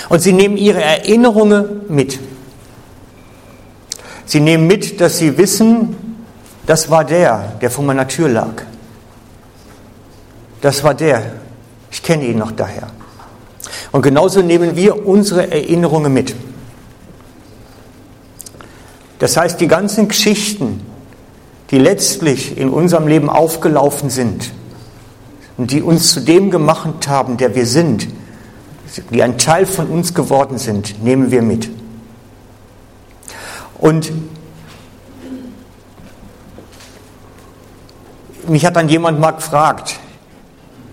[0.08, 2.20] Und sie nehmen ihre Erinnerungen mit.
[4.26, 5.96] Sie nehmen mit, dass sie wissen,
[6.66, 8.62] das war der, der vor meiner Tür lag.
[10.60, 11.32] Das war der,
[11.90, 12.88] ich kenne ihn noch daher.
[13.92, 16.34] Und genauso nehmen wir unsere Erinnerungen mit.
[19.18, 20.80] Das heißt, die ganzen Geschichten,
[21.70, 24.50] die letztlich in unserem Leben aufgelaufen sind
[25.56, 28.08] und die uns zu dem gemacht haben, der wir sind,
[29.10, 31.70] die ein Teil von uns geworden sind, nehmen wir mit.
[33.78, 34.10] Und
[38.48, 39.99] mich hat dann jemand mal gefragt,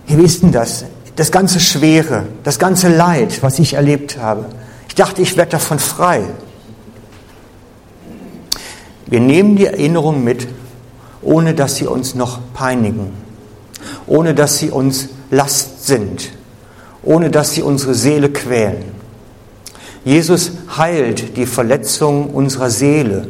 [0.08, 0.86] wie ist denn das?
[1.16, 4.46] Das ganze Schwere, das ganze Leid, was ich erlebt habe.
[4.88, 6.22] Ich dachte, ich werde davon frei.
[9.08, 10.48] Wir nehmen die Erinnerung mit
[11.22, 13.12] ohne dass sie uns noch peinigen,
[14.06, 16.30] ohne dass sie uns Last sind,
[17.04, 18.86] ohne dass sie unsere Seele quälen.
[20.06, 23.28] Jesus heilt die Verletzung unserer Seele,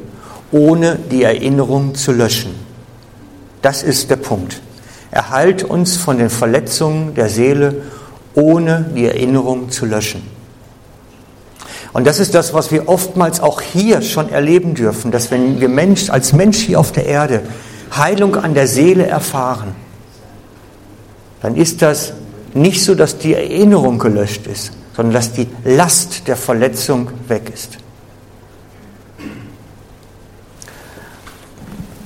[0.51, 2.53] ohne die Erinnerung zu löschen.
[3.63, 4.61] Das ist der Punkt.
[5.17, 7.81] Er heilt uns von den Verletzungen der Seele,
[8.35, 10.21] ohne die Erinnerung zu löschen.
[11.91, 15.69] Und das ist das, was wir oftmals auch hier schon erleben dürfen, dass wenn wir
[15.69, 17.41] Mensch, als Mensch hier auf der Erde
[17.95, 19.73] Heilung an der Seele erfahren,
[21.41, 22.13] dann ist das
[22.53, 27.79] nicht so, dass die Erinnerung gelöscht ist, sondern dass die Last der Verletzung weg ist.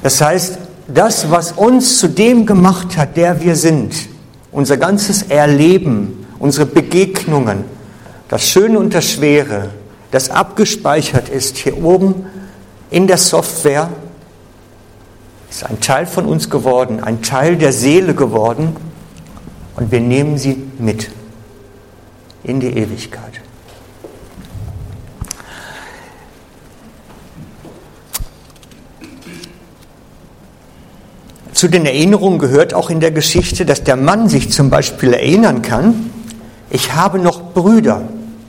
[0.01, 0.59] Das heißt,
[0.93, 3.93] das, was uns zu dem gemacht hat, der wir sind,
[4.51, 7.63] unser ganzes Erleben, unsere Begegnungen,
[8.27, 9.69] das Schöne und das Schwere,
[10.11, 12.25] das abgespeichert ist hier oben
[12.89, 13.89] in der Software,
[15.49, 18.75] ist ein Teil von uns geworden, ein Teil der Seele geworden
[19.75, 21.09] und wir nehmen sie mit
[22.43, 23.30] in die Ewigkeit.
[31.61, 35.61] Zu den Erinnerungen gehört auch in der Geschichte, dass der Mann sich zum Beispiel erinnern
[35.61, 36.09] kann,
[36.71, 38.01] ich habe noch Brüder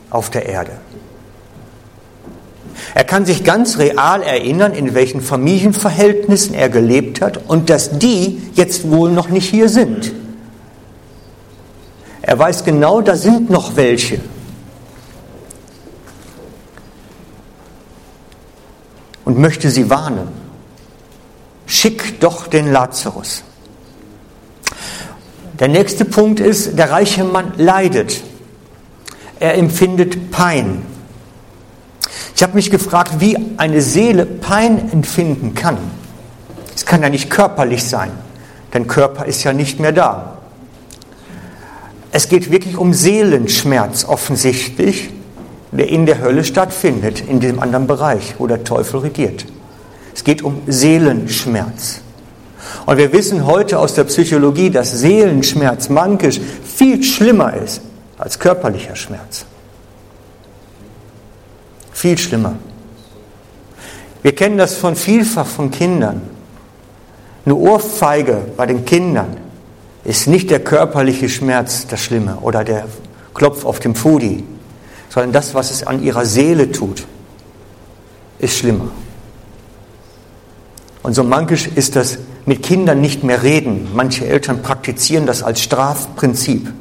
[0.08, 0.70] auf der Erde.
[2.94, 8.40] Er kann sich ganz real erinnern, in welchen Familienverhältnissen er gelebt hat und dass die
[8.54, 10.10] jetzt wohl noch nicht hier sind.
[12.22, 14.20] Er weiß genau, da sind noch welche.
[19.26, 20.41] Und möchte sie warnen.
[21.72, 23.42] Schick doch den Lazarus.
[25.58, 28.22] Der nächste Punkt ist, der reiche Mann leidet.
[29.40, 30.82] Er empfindet Pein.
[32.36, 35.78] Ich habe mich gefragt, wie eine Seele Pein empfinden kann.
[36.76, 38.10] Es kann ja nicht körperlich sein,
[38.74, 40.42] denn Körper ist ja nicht mehr da.
[42.10, 45.08] Es geht wirklich um Seelenschmerz offensichtlich,
[45.70, 49.46] der in der Hölle stattfindet, in dem anderen Bereich, wo der Teufel regiert.
[50.14, 52.00] Es geht um Seelenschmerz.
[52.86, 57.80] Und wir wissen heute aus der Psychologie, dass Seelenschmerz mankisch viel schlimmer ist
[58.18, 59.44] als körperlicher Schmerz.
[61.92, 62.56] Viel schlimmer.
[64.22, 66.22] Wir kennen das von vielfach von Kindern.
[67.44, 69.36] Eine Ohrfeige bei den Kindern
[70.04, 72.86] ist nicht der körperliche Schmerz das Schlimme oder der
[73.34, 74.44] Klopf auf dem Fudi,
[75.08, 77.04] sondern das, was es an ihrer Seele tut,
[78.38, 78.90] ist schlimmer.
[81.02, 83.88] Und so mankisch ist das mit Kindern nicht mehr reden.
[83.94, 86.72] Manche Eltern praktizieren das als Strafprinzip.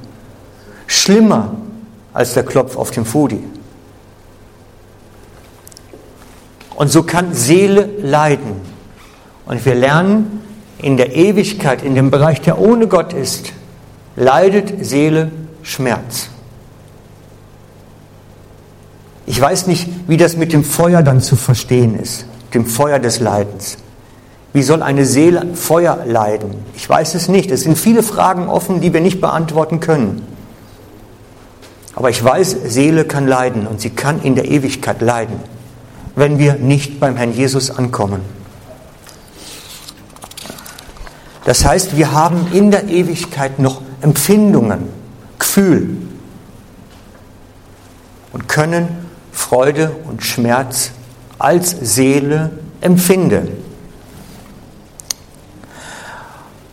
[0.88, 1.56] Schlimmer
[2.14, 3.40] als der Klopf auf dem Fudi.
[6.76, 8.62] Und so kann Seele leiden.
[9.46, 10.42] Und wir lernen
[10.80, 13.54] in der Ewigkeit, in dem Bereich, der ohne Gott ist,
[14.16, 15.32] leidet Seele
[15.64, 16.30] Schmerz.
[19.26, 23.20] Ich weiß nicht, wie das mit dem Feuer dann zu verstehen ist, dem Feuer des
[23.20, 23.78] Leidens.
[24.54, 26.54] Wie soll eine Seele Feuer leiden?
[26.76, 27.52] Ich weiß es nicht.
[27.52, 30.28] Es sind viele Fragen offen, die wir nicht beantworten können.
[31.96, 35.40] Aber ich weiß, Seele kann leiden und sie kann in der Ewigkeit leiden,
[36.16, 38.22] wenn wir nicht beim Herrn Jesus ankommen.
[41.46, 44.90] Das heißt, wir haben in der Ewigkeit noch Empfindungen,
[45.40, 45.98] Gefühl
[48.32, 48.88] und können
[49.32, 50.92] Freude und Schmerz
[51.40, 53.61] als Seele empfinden.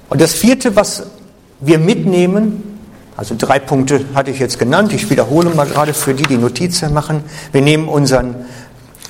[0.09, 1.05] Und das vierte, was
[1.61, 2.79] wir mitnehmen,
[3.16, 6.94] also drei Punkte hatte ich jetzt genannt, ich wiederhole mal gerade für die, die Notizen
[6.94, 7.25] machen.
[7.53, 8.37] Wir nehmen unseren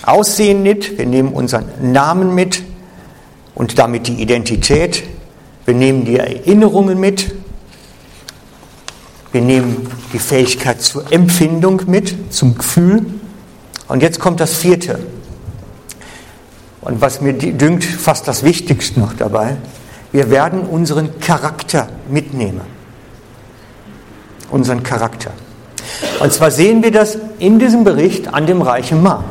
[0.03, 2.63] Aussehen mit, wir nehmen unseren Namen mit
[3.55, 5.05] und damit die Identität,
[5.67, 7.35] wir nehmen die Erinnerungen mit,
[9.33, 13.05] wir nehmen die Fähigkeit zur Empfindung mit, zum Gefühl.
[13.89, 15.01] Und jetzt kommt das vierte.
[16.81, 19.57] Und was mir dünkt, fast das Wichtigste noch dabei.
[20.13, 22.63] Wir werden unseren Charakter mitnehmen.
[24.51, 25.31] Unseren Charakter.
[26.21, 29.25] Und zwar sehen wir das in diesem Bericht an dem reichen Mann.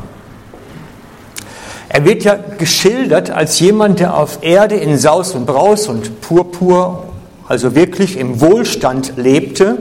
[1.89, 7.05] Er wird ja geschildert als jemand, der auf Erde in Saus und Braus und Purpur,
[7.47, 9.77] also wirklich im Wohlstand lebte,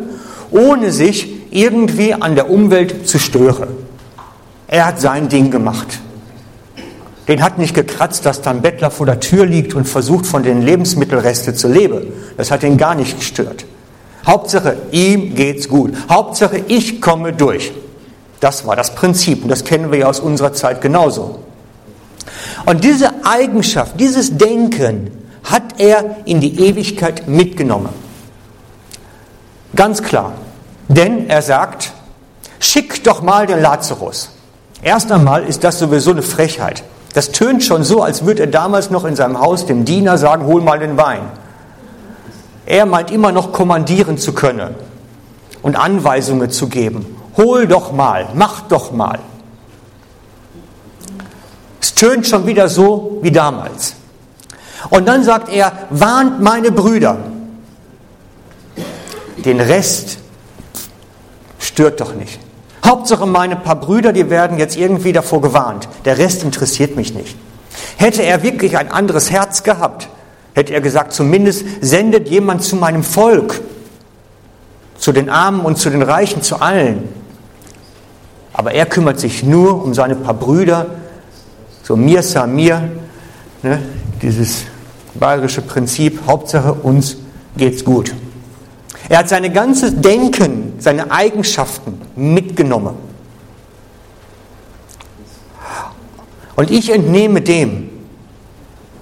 [0.50, 3.68] ohne sich irgendwie an der Umwelt zu stören.
[4.68, 6.00] Er hat sein Ding gemacht.
[7.28, 10.42] Den hat nicht gekratzt, dass da ein Bettler vor der Tür liegt und versucht, von
[10.42, 12.12] den Lebensmittelresten zu leben.
[12.36, 13.64] Das hat ihn gar nicht gestört.
[14.24, 15.92] Hauptsache, ihm geht's gut.
[16.08, 17.72] Hauptsache, ich komme durch.
[18.40, 21.40] Das war das Prinzip und das kennen wir ja aus unserer Zeit genauso.
[22.64, 25.10] Und diese Eigenschaft, dieses Denken
[25.44, 27.90] hat er in die Ewigkeit mitgenommen.
[29.74, 30.32] Ganz klar.
[30.88, 31.92] Denn er sagt,
[32.58, 34.30] schick doch mal den Lazarus.
[34.82, 36.82] Erst einmal ist das sowieso eine Frechheit.
[37.16, 40.44] Das tönt schon so, als würde er damals noch in seinem Haus dem Diener sagen,
[40.44, 41.22] hol mal den Wein.
[42.66, 44.74] Er meint immer noch kommandieren zu können
[45.62, 47.06] und Anweisungen zu geben.
[47.38, 49.18] Hol doch mal, mach doch mal.
[51.80, 53.94] Es tönt schon wieder so wie damals.
[54.90, 57.16] Und dann sagt er, warnt meine Brüder.
[59.38, 60.18] Den Rest
[61.58, 62.45] stört doch nicht.
[62.86, 65.88] Hauptsache meine paar Brüder, die werden jetzt irgendwie davor gewarnt.
[66.04, 67.36] Der Rest interessiert mich nicht.
[67.96, 70.08] Hätte er wirklich ein anderes Herz gehabt,
[70.54, 73.60] hätte er gesagt, zumindest sendet jemand zu meinem Volk,
[74.98, 77.08] zu den Armen und zu den Reichen, zu allen.
[78.52, 80.86] Aber er kümmert sich nur um seine paar Brüder,
[81.82, 82.90] so mir sa mir,
[83.62, 83.82] ne,
[84.22, 84.64] dieses
[85.14, 87.16] bayerische Prinzip, Hauptsache uns
[87.56, 88.14] geht's gut.
[89.08, 92.96] Er hat seine ganze Denken, seine Eigenschaften mitgenommen.
[96.56, 97.90] Und ich entnehme dem,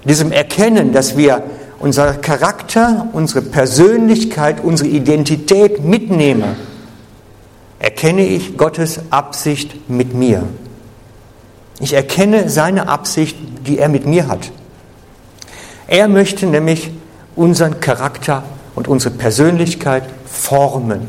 [0.03, 1.43] diesem Erkennen, dass wir
[1.79, 6.55] unser Charakter, unsere Persönlichkeit, unsere Identität mitnehmen,
[7.79, 10.43] erkenne ich Gottes Absicht mit mir.
[11.79, 13.37] Ich erkenne seine Absicht,
[13.67, 14.51] die er mit mir hat.
[15.87, 16.91] Er möchte nämlich
[17.35, 18.43] unseren Charakter
[18.75, 21.07] und unsere Persönlichkeit formen.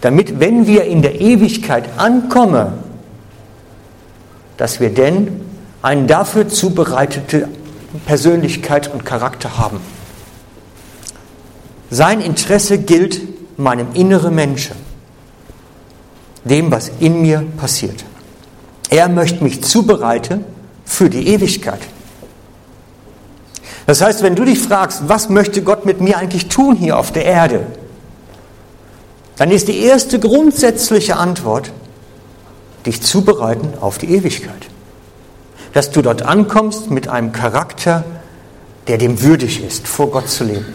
[0.00, 2.72] Damit, wenn wir in der Ewigkeit ankommen,
[4.56, 5.40] dass wir denn
[5.82, 7.48] eine dafür zubereitete
[8.06, 9.80] Persönlichkeit und Charakter haben.
[11.90, 13.20] Sein Interesse gilt
[13.58, 14.76] meinem inneren Menschen,
[16.44, 18.04] dem, was in mir passiert.
[18.90, 20.44] Er möchte mich zubereiten
[20.84, 21.80] für die Ewigkeit.
[23.86, 27.12] Das heißt, wenn du dich fragst, was möchte Gott mit mir eigentlich tun hier auf
[27.12, 27.66] der Erde,
[29.36, 31.72] dann ist die erste grundsätzliche Antwort,
[32.86, 34.68] dich zubereiten auf die Ewigkeit.
[35.72, 38.04] Dass du dort ankommst mit einem Charakter,
[38.86, 40.66] der dem würdig ist, vor Gott zu leben.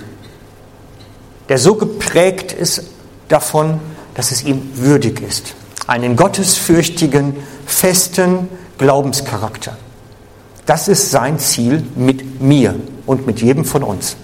[1.47, 2.83] Der so geprägt ist
[3.27, 3.79] davon,
[4.13, 5.55] dass es ihm würdig ist.
[5.87, 9.77] Einen gottesfürchtigen, festen Glaubenscharakter.
[10.65, 12.75] Das ist sein Ziel mit mir
[13.09, 14.17] und mit jedem von uns.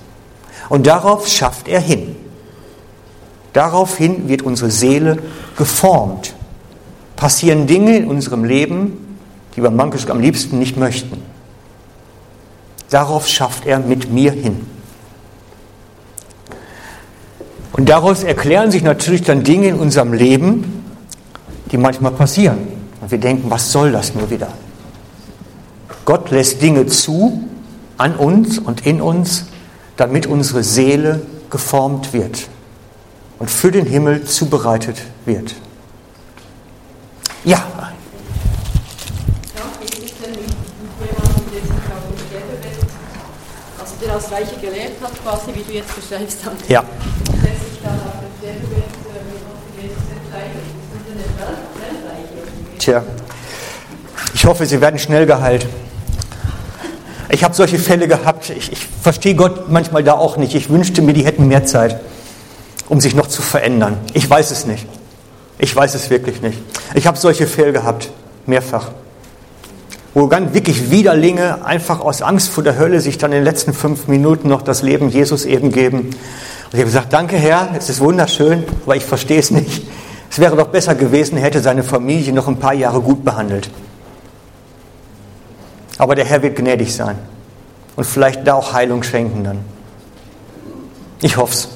[0.69, 2.15] Und darauf schafft er hin.
[3.51, 5.17] Daraufhin wird unsere Seele
[5.57, 6.35] geformt.
[7.15, 9.17] Passieren Dinge in unserem Leben,
[9.55, 11.19] die wir manchmal am liebsten nicht möchten.
[12.91, 14.67] Darauf schafft er mit mir hin.
[17.71, 20.85] Und daraus erklären sich natürlich dann Dinge in unserem Leben,
[21.71, 22.59] die manchmal passieren.
[23.01, 24.49] Und wir denken, was soll das nur wieder?
[26.05, 27.47] Gott lässt Dinge zu
[27.97, 29.45] an uns und in uns,
[29.97, 32.47] damit unsere Seele geformt wird
[33.39, 35.55] und für den Himmel zubereitet wird.
[37.43, 37.63] Ja.
[44.05, 46.39] der als Reiche gelebt hat, quasi wie du jetzt beschreibst.
[46.47, 46.83] Und Ja.
[46.83, 48.85] der sich dann auf dem Sterbebett
[49.75, 50.65] mit Jesus entscheidet.
[50.91, 52.77] Das sind eine Weltreiche.
[52.77, 53.03] Tja,
[54.33, 55.65] ich hoffe, sie werden schnell geheilt.
[57.29, 58.49] Ich habe solche Fälle gehabt.
[58.49, 60.55] Ich, ich verstehe Gott manchmal da auch nicht.
[60.55, 61.99] Ich wünschte mir, die hätten mehr Zeit,
[62.89, 63.97] um sich noch zu verändern.
[64.13, 64.85] Ich weiß es nicht.
[65.57, 66.59] Ich weiß es wirklich nicht.
[66.93, 68.09] Ich habe solche Fälle gehabt,
[68.45, 68.91] mehrfach.
[70.13, 73.73] Wo ganz wirklich Widerlinge einfach aus Angst vor der Hölle sich dann in den letzten
[73.73, 75.99] fünf Minuten noch das Leben Jesus eben geben.
[75.99, 79.83] Und ich habe gesagt, danke Herr, es ist wunderschön, aber ich verstehe es nicht.
[80.29, 83.69] Es wäre doch besser gewesen, er hätte seine Familie noch ein paar Jahre gut behandelt.
[85.97, 87.17] Aber der Herr wird gnädig sein
[87.95, 89.59] und vielleicht da auch Heilung schenken dann.
[91.21, 91.69] Ich hoffe es.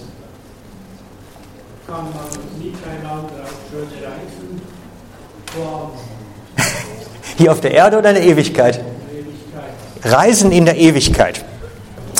[7.37, 8.79] Hier auf der Erde oder in der Ewigkeit?
[8.79, 10.13] Ewigkeit.
[10.13, 11.43] Reisen in der Ewigkeit.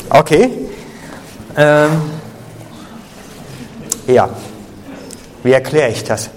[0.10, 0.50] Okay.
[1.58, 2.02] Ähm,
[4.08, 4.30] ja.
[5.44, 6.30] Wie erkläre ich das?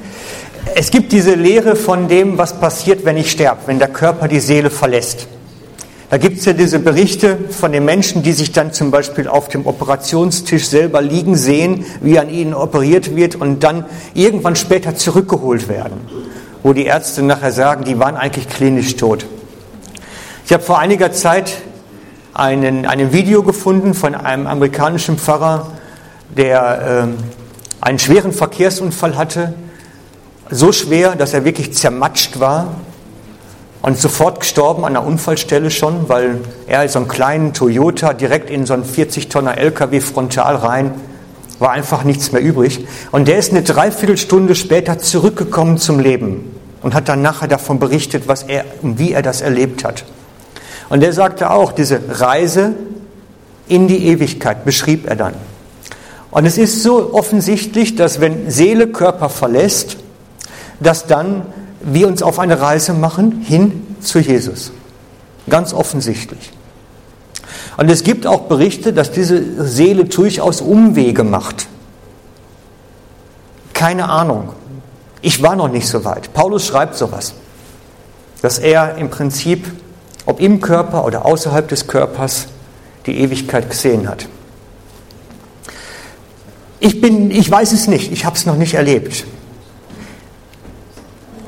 [0.74, 4.40] Es gibt diese Lehre von dem, was passiert, wenn ich sterbe, wenn der Körper die
[4.40, 5.26] Seele verlässt.
[6.12, 9.48] Da gibt es ja diese Berichte von den Menschen, die sich dann zum Beispiel auf
[9.48, 15.70] dem Operationstisch selber liegen sehen, wie an ihnen operiert wird und dann irgendwann später zurückgeholt
[15.70, 16.02] werden,
[16.62, 19.24] wo die Ärzte nachher sagen, die waren eigentlich klinisch tot.
[20.44, 21.62] Ich habe vor einiger Zeit
[22.34, 25.72] einen, ein Video gefunden von einem amerikanischen Pfarrer,
[26.36, 27.14] der ähm,
[27.80, 29.54] einen schweren Verkehrsunfall hatte,
[30.50, 32.82] so schwer, dass er wirklich zermatscht war
[33.82, 38.64] und sofort gestorben an der Unfallstelle schon, weil er so einen kleinen Toyota direkt in
[38.64, 40.92] so einen 40-Tonner LKW frontal rein,
[41.58, 42.86] war einfach nichts mehr übrig.
[43.10, 48.28] Und der ist eine Dreiviertelstunde später zurückgekommen zum Leben und hat dann nachher davon berichtet,
[48.28, 50.04] was er, wie er das erlebt hat.
[50.88, 52.74] Und er sagte auch, diese Reise
[53.68, 55.34] in die Ewigkeit beschrieb er dann.
[56.30, 59.96] Und es ist so offensichtlich, dass wenn Seele Körper verlässt,
[60.80, 61.46] dass dann
[61.84, 64.72] wir uns auf eine Reise machen hin zu Jesus.
[65.48, 66.52] Ganz offensichtlich.
[67.76, 71.66] Und es gibt auch Berichte, dass diese Seele durchaus Umwege macht.
[73.72, 74.50] Keine Ahnung.
[75.22, 76.32] Ich war noch nicht so weit.
[76.34, 77.34] Paulus schreibt sowas,
[78.42, 79.70] dass er im Prinzip,
[80.26, 82.48] ob im Körper oder außerhalb des Körpers,
[83.06, 84.28] die Ewigkeit gesehen hat.
[86.78, 89.24] Ich, bin, ich weiß es nicht, ich habe es noch nicht erlebt.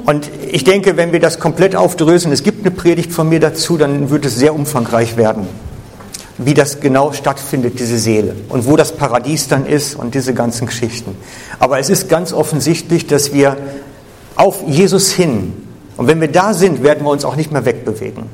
[0.05, 3.79] Und ich denke, wenn wir das komplett aufdröseln, es gibt eine Predigt von mir dazu,
[3.79, 5.47] dann wird es sehr umfangreich werden,
[6.37, 10.67] wie das genau stattfindet, diese Seele und wo das Paradies dann ist und diese ganzen
[10.67, 11.17] Geschichten.
[11.59, 13.57] Aber es ist ganz offensichtlich, dass wir
[14.37, 15.55] auf Jesus hin,
[15.97, 18.25] und wenn wir da sind, werden wir uns auch nicht mehr wegbewegen.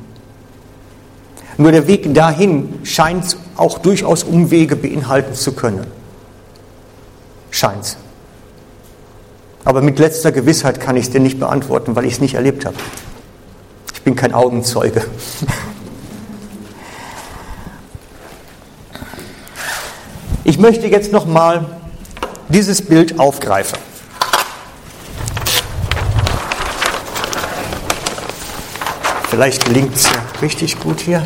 [1.57, 5.85] Nur der Weg dahin scheint auch durchaus Umwege beinhalten zu können.
[7.51, 7.97] Scheint's.
[9.63, 12.65] Aber mit letzter Gewissheit kann ich es dir nicht beantworten, weil ich es nicht erlebt
[12.65, 12.75] habe.
[13.93, 15.05] Ich bin kein Augenzeuge.
[20.43, 21.65] Ich möchte jetzt noch mal
[22.49, 23.77] dieses Bild aufgreifen.
[29.29, 31.25] Vielleicht gelingt es ja richtig gut hier,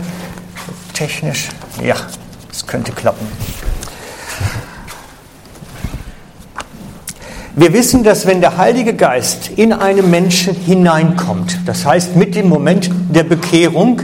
[0.94, 1.50] technisch.
[1.82, 1.96] Ja,
[2.52, 3.26] es könnte klappen.
[7.58, 12.50] Wir wissen, dass wenn der Heilige Geist in einen Menschen hineinkommt, das heißt mit dem
[12.50, 14.02] Moment der Bekehrung,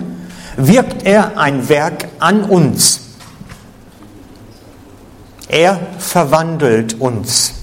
[0.55, 3.01] wirkt er ein Werk an uns.
[5.49, 7.55] Er verwandelt uns.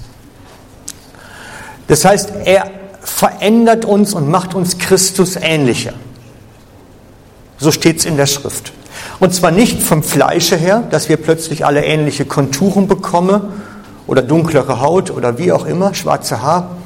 [1.87, 2.69] Das heißt, er
[3.01, 5.93] verändert uns und macht uns Christus ähnlicher.
[7.57, 8.73] So steht es in der Schrift.
[9.19, 13.41] Und zwar nicht vom Fleische her, dass wir plötzlich alle ähnliche Konturen bekommen
[14.09, 16.77] oder dunklere Haut oder wie auch immer, schwarze Haar,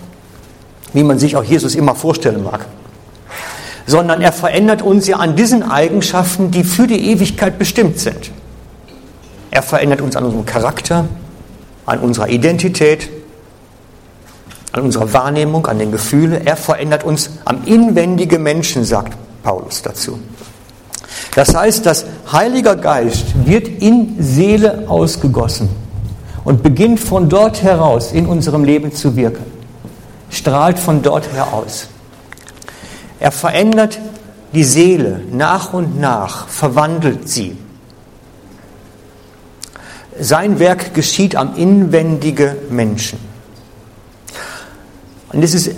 [0.91, 2.65] wie man sich auch Jesus immer vorstellen mag.
[3.85, 8.31] Sondern er verändert uns ja an diesen Eigenschaften, die für die Ewigkeit bestimmt sind.
[9.51, 11.05] Er verändert uns an unserem Charakter,
[11.85, 13.09] an unserer Identität,
[14.73, 16.45] an unserer Wahrnehmung, an den Gefühlen.
[16.45, 19.13] Er verändert uns am inwendigen Menschen, sagt
[19.43, 20.19] Paulus dazu.
[21.35, 25.82] Das heißt, das Heiliger Geist wird in Seele ausgegossen
[26.43, 29.43] und beginnt von dort heraus in unserem Leben zu wirken.
[30.29, 31.87] Strahlt von dort her aus.
[33.19, 33.99] Er verändert
[34.53, 37.57] die Seele nach und nach, verwandelt sie.
[40.19, 43.17] Sein Werk geschieht am inwendigen Menschen.
[45.31, 45.71] Und es ist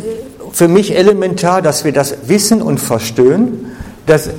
[0.51, 3.71] für mich elementar, dass wir das wissen und verstehen,
[4.05, 4.29] dass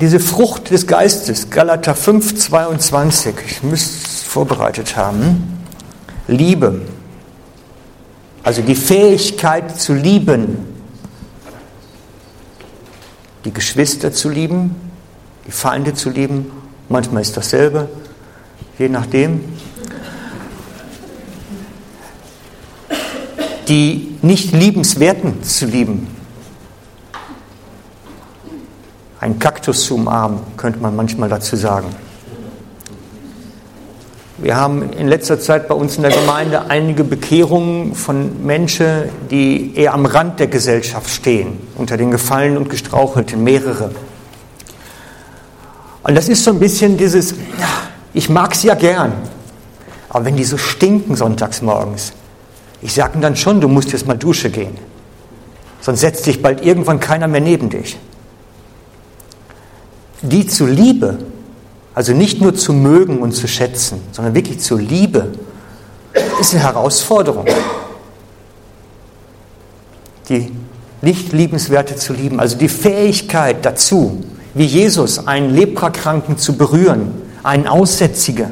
[0.00, 5.58] diese Frucht des Geistes, Galater 5, 22, ich müsste vorbereitet haben,
[6.28, 6.82] Liebe,
[8.44, 10.56] also die Fähigkeit zu lieben,
[13.44, 14.76] die Geschwister zu lieben,
[15.48, 16.52] die Feinde zu lieben,
[16.88, 17.88] manchmal ist dasselbe,
[18.78, 19.40] je nachdem.
[23.66, 26.06] Die nicht liebenswerten zu lieben.
[29.18, 31.88] Ein Kaktus zu umarmen, könnte man manchmal dazu sagen.
[34.42, 39.76] Wir haben in letzter Zeit bei uns in der Gemeinde einige Bekehrungen von Menschen, die
[39.76, 43.90] eher am Rand der Gesellschaft stehen, unter den Gefallenen und Gestrauchelten, mehrere.
[46.02, 47.34] Und das ist so ein bisschen dieses,
[48.14, 49.12] ich mag sie ja gern,
[50.08, 52.14] aber wenn die so stinken sonntags morgens,
[52.80, 54.78] ich sage ihnen dann schon, du musst jetzt mal Dusche gehen,
[55.82, 57.98] sonst setzt sich bald irgendwann keiner mehr neben dich.
[60.22, 61.18] Die zu Liebe
[61.94, 65.28] also nicht nur zu mögen und zu schätzen, sondern wirklich zur Liebe,
[66.40, 67.46] ist eine Herausforderung.
[70.28, 70.52] Die
[71.02, 74.22] nicht liebenswerte zu lieben, also die Fähigkeit dazu,
[74.54, 77.12] wie Jesus einen Leprakranken zu berühren,
[77.42, 78.50] einen Aussätzigen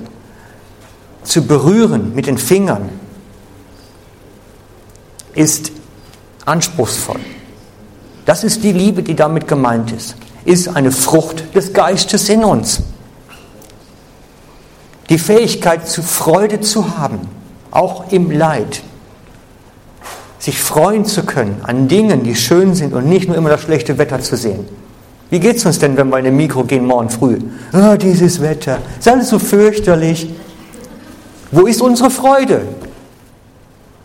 [1.23, 2.89] zu berühren mit den Fingern,
[5.35, 5.73] ist
[6.45, 7.21] anspruchsvoll.
[8.25, 12.83] Das ist die Liebe, die damit gemeint ist, ist eine Frucht des Geistes in uns
[15.09, 17.21] die Fähigkeit zu Freude zu haben,
[17.71, 18.83] auch im Leid.
[20.39, 23.99] Sich freuen zu können an Dingen, die schön sind und nicht nur immer das schlechte
[23.99, 24.67] Wetter zu sehen.
[25.31, 27.39] Wie geht es uns denn, wenn wir in den Mikro gehen morgen früh?
[27.73, 30.31] Oh, dieses Wetter, ist alles so fürchterlich.
[31.51, 32.63] Wo ist unsere Freude?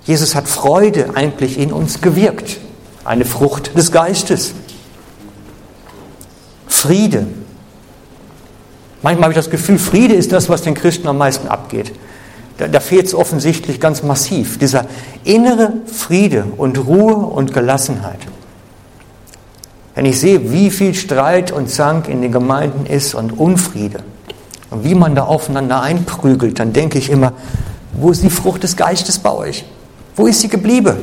[0.05, 2.57] Jesus hat Freude eigentlich in uns gewirkt.
[3.05, 4.53] Eine Frucht des Geistes.
[6.67, 7.27] Friede,
[9.03, 11.91] Manchmal habe ich das Gefühl, Friede ist das, was den Christen am meisten abgeht.
[12.57, 14.57] Da, da fehlt es offensichtlich ganz massiv.
[14.57, 14.85] Dieser
[15.25, 18.19] innere Friede und Ruhe und Gelassenheit.
[19.93, 23.99] Wenn ich sehe, wie viel Streit und Zank in den Gemeinden ist und Unfriede
[24.71, 27.33] und wie man da aufeinander einprügelt, dann denke ich immer,
[27.91, 29.65] wo ist die Frucht des Geistes bei euch?
[30.15, 30.97] Wo ist sie geblieben?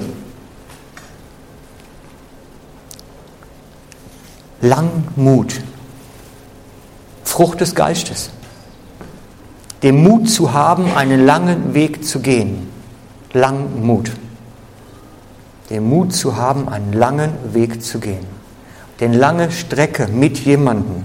[4.62, 5.60] Langmut.
[7.30, 8.30] Frucht des Geistes.
[9.84, 12.68] Den Mut zu haben, einen langen Weg zu gehen.
[13.32, 14.10] Langmut.
[15.70, 18.26] Den Mut zu haben, einen langen Weg zu gehen.
[18.98, 21.04] Den lange Strecke mit jemandem.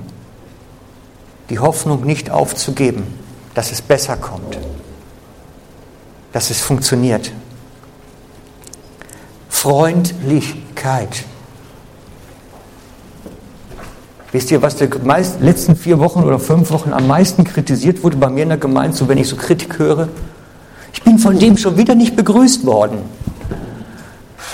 [1.51, 3.03] Die Hoffnung nicht aufzugeben,
[3.53, 4.57] dass es besser kommt.
[6.33, 7.31] Dass es funktioniert.
[9.47, 11.23] Freundlichkeit.
[14.35, 14.89] Wisst ihr, was die
[15.39, 18.93] letzten vier Wochen oder fünf Wochen am meisten kritisiert wurde bei mir in der Gemeinde,
[18.93, 20.09] so wenn ich so Kritik höre?
[20.91, 22.97] Ich bin von dem schon wieder nicht begrüßt worden.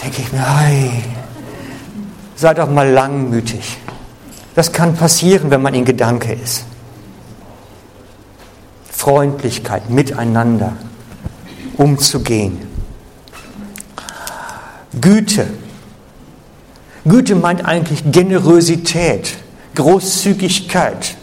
[0.03, 0.91] Denke ich mir, hey,
[2.35, 3.79] sei doch mal langmütig.
[4.53, 6.63] Das kann passieren, wenn man in Gedanke ist.
[8.91, 10.73] Freundlichkeit, miteinander
[11.77, 12.59] umzugehen.
[15.01, 15.47] Güte.
[17.03, 19.37] Güte meint eigentlich Generosität.
[19.75, 21.15] Großzügigkeit.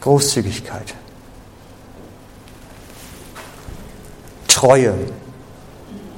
[0.00, 0.94] Großzügigkeit.
[4.48, 4.94] Treue.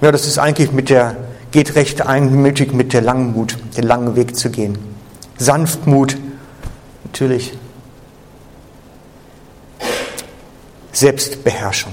[0.01, 1.17] Ja, das ist eigentlich mit der,
[1.51, 4.79] geht recht einmütig mit der Langmut, den langen Weg zu gehen.
[5.39, 6.17] Sanftmut,
[7.05, 7.53] natürlich.
[10.93, 11.93] Selbstbeherrschung.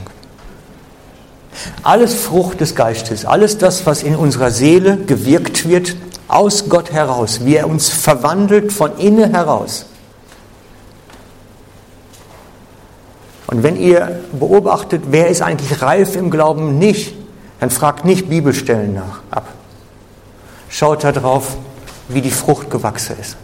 [1.84, 5.96] Alles Frucht des Geistes, alles das, was in unserer Seele gewirkt wird,
[6.28, 9.86] aus Gott heraus, wie er uns verwandelt von innen heraus.
[13.48, 17.16] Und wenn ihr beobachtet, wer ist eigentlich reif im Glauben nicht,
[17.60, 19.48] dann fragt nicht Bibelstellen nach ab.
[20.68, 21.58] Schaut darauf,
[22.10, 23.38] wie die Frucht gewachsen ist.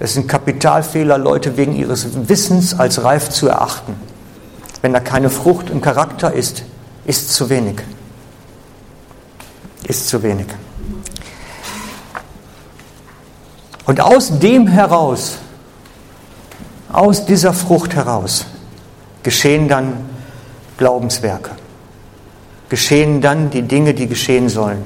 [0.00, 3.94] Es ist ein Kapitalfehler, Leute wegen ihres Wissens als reif zu erachten.
[4.80, 6.64] Wenn da keine Frucht im Charakter ist,
[7.04, 7.82] ist zu wenig
[9.88, 10.46] ist zu wenig.
[13.84, 15.38] Und aus dem heraus,
[16.92, 18.46] aus dieser Frucht heraus,
[19.22, 19.94] geschehen dann
[20.78, 21.50] Glaubenswerke.
[22.68, 24.82] Geschehen dann die Dinge, die geschehen sollen.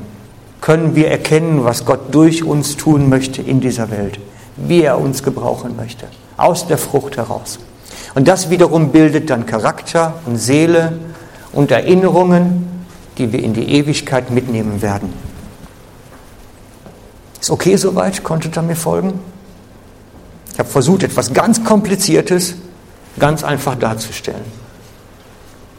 [0.60, 4.18] Können wir erkennen, was Gott durch uns tun möchte in dieser Welt,
[4.56, 6.06] wie er uns gebrauchen möchte.
[6.36, 7.58] Aus der Frucht heraus.
[8.14, 10.98] Und das wiederum bildet dann Charakter und Seele
[11.52, 12.75] und Erinnerungen
[13.18, 15.12] die wir in die Ewigkeit mitnehmen werden.
[17.40, 18.22] Ist okay soweit?
[18.24, 19.20] Konntet ihr mir folgen?
[20.52, 22.56] Ich habe versucht, etwas ganz Kompliziertes
[23.18, 24.44] ganz einfach darzustellen.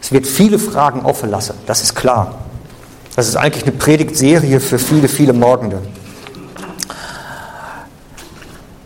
[0.02, 2.36] Es wird viele Fragen offen lassen, das ist klar.
[3.16, 5.82] Das ist eigentlich eine Predigtserie für viele, viele Morgende.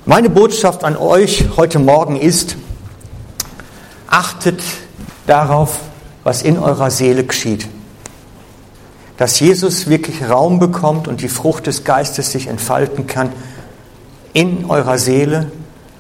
[0.06, 2.56] Meine Botschaft an euch heute Morgen ist,
[4.08, 4.62] achtet
[5.28, 5.80] darauf,
[6.24, 7.68] was in eurer Seele geschieht.
[9.22, 13.30] Dass Jesus wirklich Raum bekommt und die Frucht des Geistes sich entfalten kann
[14.34, 15.52] in eurer Seele,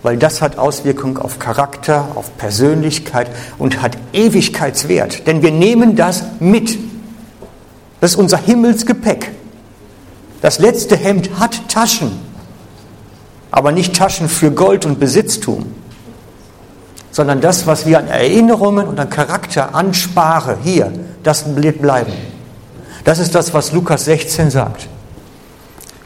[0.01, 5.27] weil das hat Auswirkungen auf Charakter, auf Persönlichkeit und hat Ewigkeitswert.
[5.27, 6.79] Denn wir nehmen das mit.
[7.99, 9.29] Das ist unser Himmelsgepäck.
[10.41, 12.13] Das letzte Hemd hat Taschen,
[13.51, 15.67] aber nicht Taschen für Gold und Besitztum,
[17.11, 20.91] sondern das, was wir an Erinnerungen und an Charakter anspare, hier,
[21.21, 22.13] das wird bleiben.
[23.03, 24.87] Das ist das, was Lukas 16 sagt.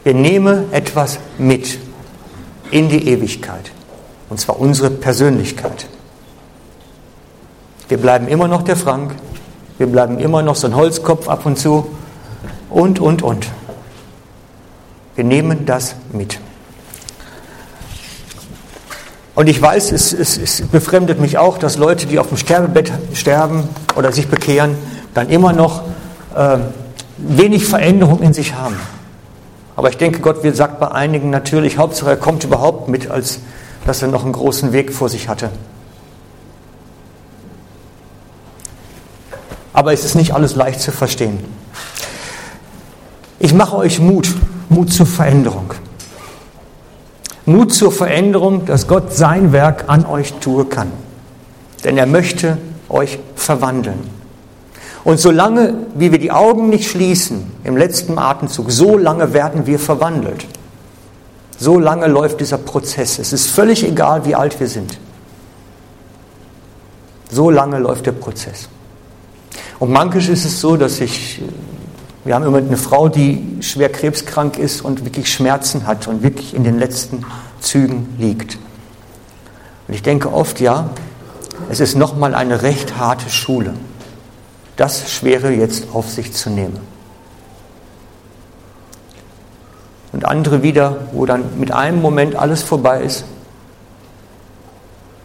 [0.04, 1.78] Wir nehmen etwas mit
[2.70, 3.72] in die Ewigkeit.
[4.28, 5.86] Und zwar unsere Persönlichkeit.
[7.88, 9.14] Wir bleiben immer noch der Frank,
[9.78, 11.86] wir bleiben immer noch so ein Holzkopf ab und zu
[12.70, 13.46] und, und, und.
[15.14, 16.40] Wir nehmen das mit.
[19.34, 22.90] Und ich weiß, es, es, es, befremdet mich auch, dass Leute, die auf dem Sterbebett
[23.12, 24.76] sterben oder sich bekehren,
[25.12, 25.82] dann immer noch
[26.34, 26.58] äh,
[27.18, 28.76] wenig Veränderung in sich haben.
[29.76, 33.40] Aber ich denke, Gott sagt bei einigen natürlich, Hauptsache er kommt überhaupt mit als
[33.86, 35.50] dass er noch einen großen Weg vor sich hatte.
[39.72, 41.38] Aber es ist nicht alles leicht zu verstehen.
[43.38, 44.34] Ich mache euch Mut,
[44.68, 45.74] Mut zur Veränderung.
[47.44, 50.90] Mut zur Veränderung, dass Gott sein Werk an euch tun kann.
[51.84, 52.58] Denn er möchte
[52.88, 54.15] euch verwandeln.
[55.06, 59.78] Und solange, wie wir die Augen nicht schließen im letzten Atemzug, so lange werden wir
[59.78, 60.44] verwandelt.
[61.58, 63.20] So lange läuft dieser Prozess.
[63.20, 64.98] Es ist völlig egal, wie alt wir sind.
[67.30, 68.68] So lange läuft der Prozess.
[69.78, 71.40] Und manchmal ist es so, dass ich,
[72.24, 76.52] wir haben immer eine Frau, die schwer krebskrank ist und wirklich Schmerzen hat und wirklich
[76.52, 77.24] in den letzten
[77.60, 78.58] Zügen liegt.
[79.86, 80.90] Und ich denke oft, ja,
[81.70, 83.74] es ist nochmal eine recht harte Schule,
[84.76, 86.80] das Schwere jetzt auf sich zu nehmen.
[90.16, 93.26] und andere wieder, wo dann mit einem Moment alles vorbei ist,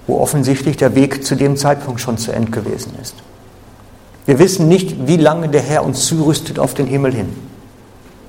[0.06, 3.16] wo offensichtlich der Weg zu dem Zeitpunkt schon zu Ende gewesen ist.
[4.26, 7.30] Wir wissen nicht, wie lange der Herr uns zurüstet auf den Himmel hin.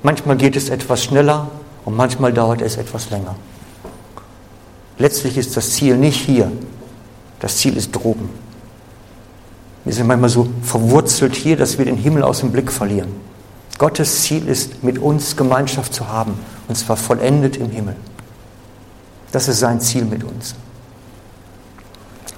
[0.03, 1.49] Manchmal geht es etwas schneller
[1.83, 3.35] und manchmal dauert es etwas länger.
[4.97, 6.49] Letztlich ist das Ziel nicht hier,
[7.41, 8.29] das Ziel ist droben.
[9.85, 13.11] Wir sind manchmal so verwurzelt hier, dass wir den Himmel aus dem Blick verlieren.
[13.77, 17.95] Gottes Ziel ist, mit uns Gemeinschaft zu haben und zwar vollendet im Himmel.
[19.31, 20.55] Das ist sein Ziel mit uns.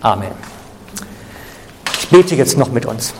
[0.01, 0.31] Amen.
[1.99, 3.13] Ich bete jetzt noch mit uns.